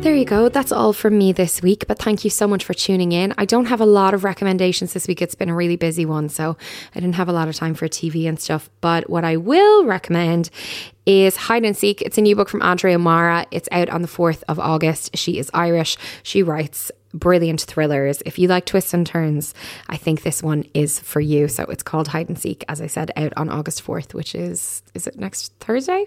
[0.00, 0.48] There you go.
[0.48, 1.86] That's all from me this week.
[1.86, 3.34] But thank you so much for tuning in.
[3.36, 5.20] I don't have a lot of recommendations this week.
[5.20, 6.30] It's been a really busy one.
[6.30, 6.56] So
[6.94, 8.70] I didn't have a lot of time for TV and stuff.
[8.80, 10.48] But what I will recommend
[11.04, 12.00] is Hide and Seek.
[12.00, 13.44] It's a new book from Andrea Mara.
[13.50, 15.18] It's out on the 4th of August.
[15.18, 15.98] She is Irish.
[16.22, 18.22] She writes brilliant thrillers.
[18.24, 19.52] If you like twists and turns,
[19.88, 21.48] I think this one is for you.
[21.48, 24.82] So it's called Hide and Seek, as I said, out on August 4th, which is,
[24.94, 26.06] is it next Thursday?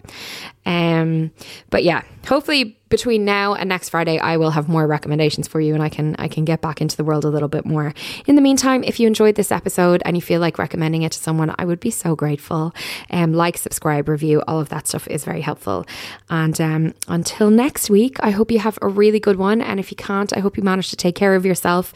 [0.65, 1.31] Um,
[1.69, 5.73] but yeah, hopefully between now and next Friday, I will have more recommendations for you
[5.73, 7.91] and I can, I can get back into the world a little bit more.
[8.27, 11.17] In the meantime, if you enjoyed this episode and you feel like recommending it to
[11.17, 12.71] someone, I would be so grateful.
[13.09, 15.87] Um, like, subscribe, review, all of that stuff is very helpful.
[16.29, 19.59] And um, until next week, I hope you have a really good one.
[19.59, 21.95] And if you can't, I hope you manage to take care of yourself.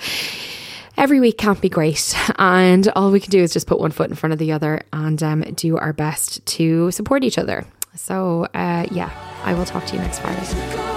[0.98, 4.10] Every week can't be great, and all we can do is just put one foot
[4.10, 7.68] in front of the other and um, do our best to support each other.
[7.98, 9.12] So, uh, yeah,
[9.44, 10.97] I will talk to you next Friday.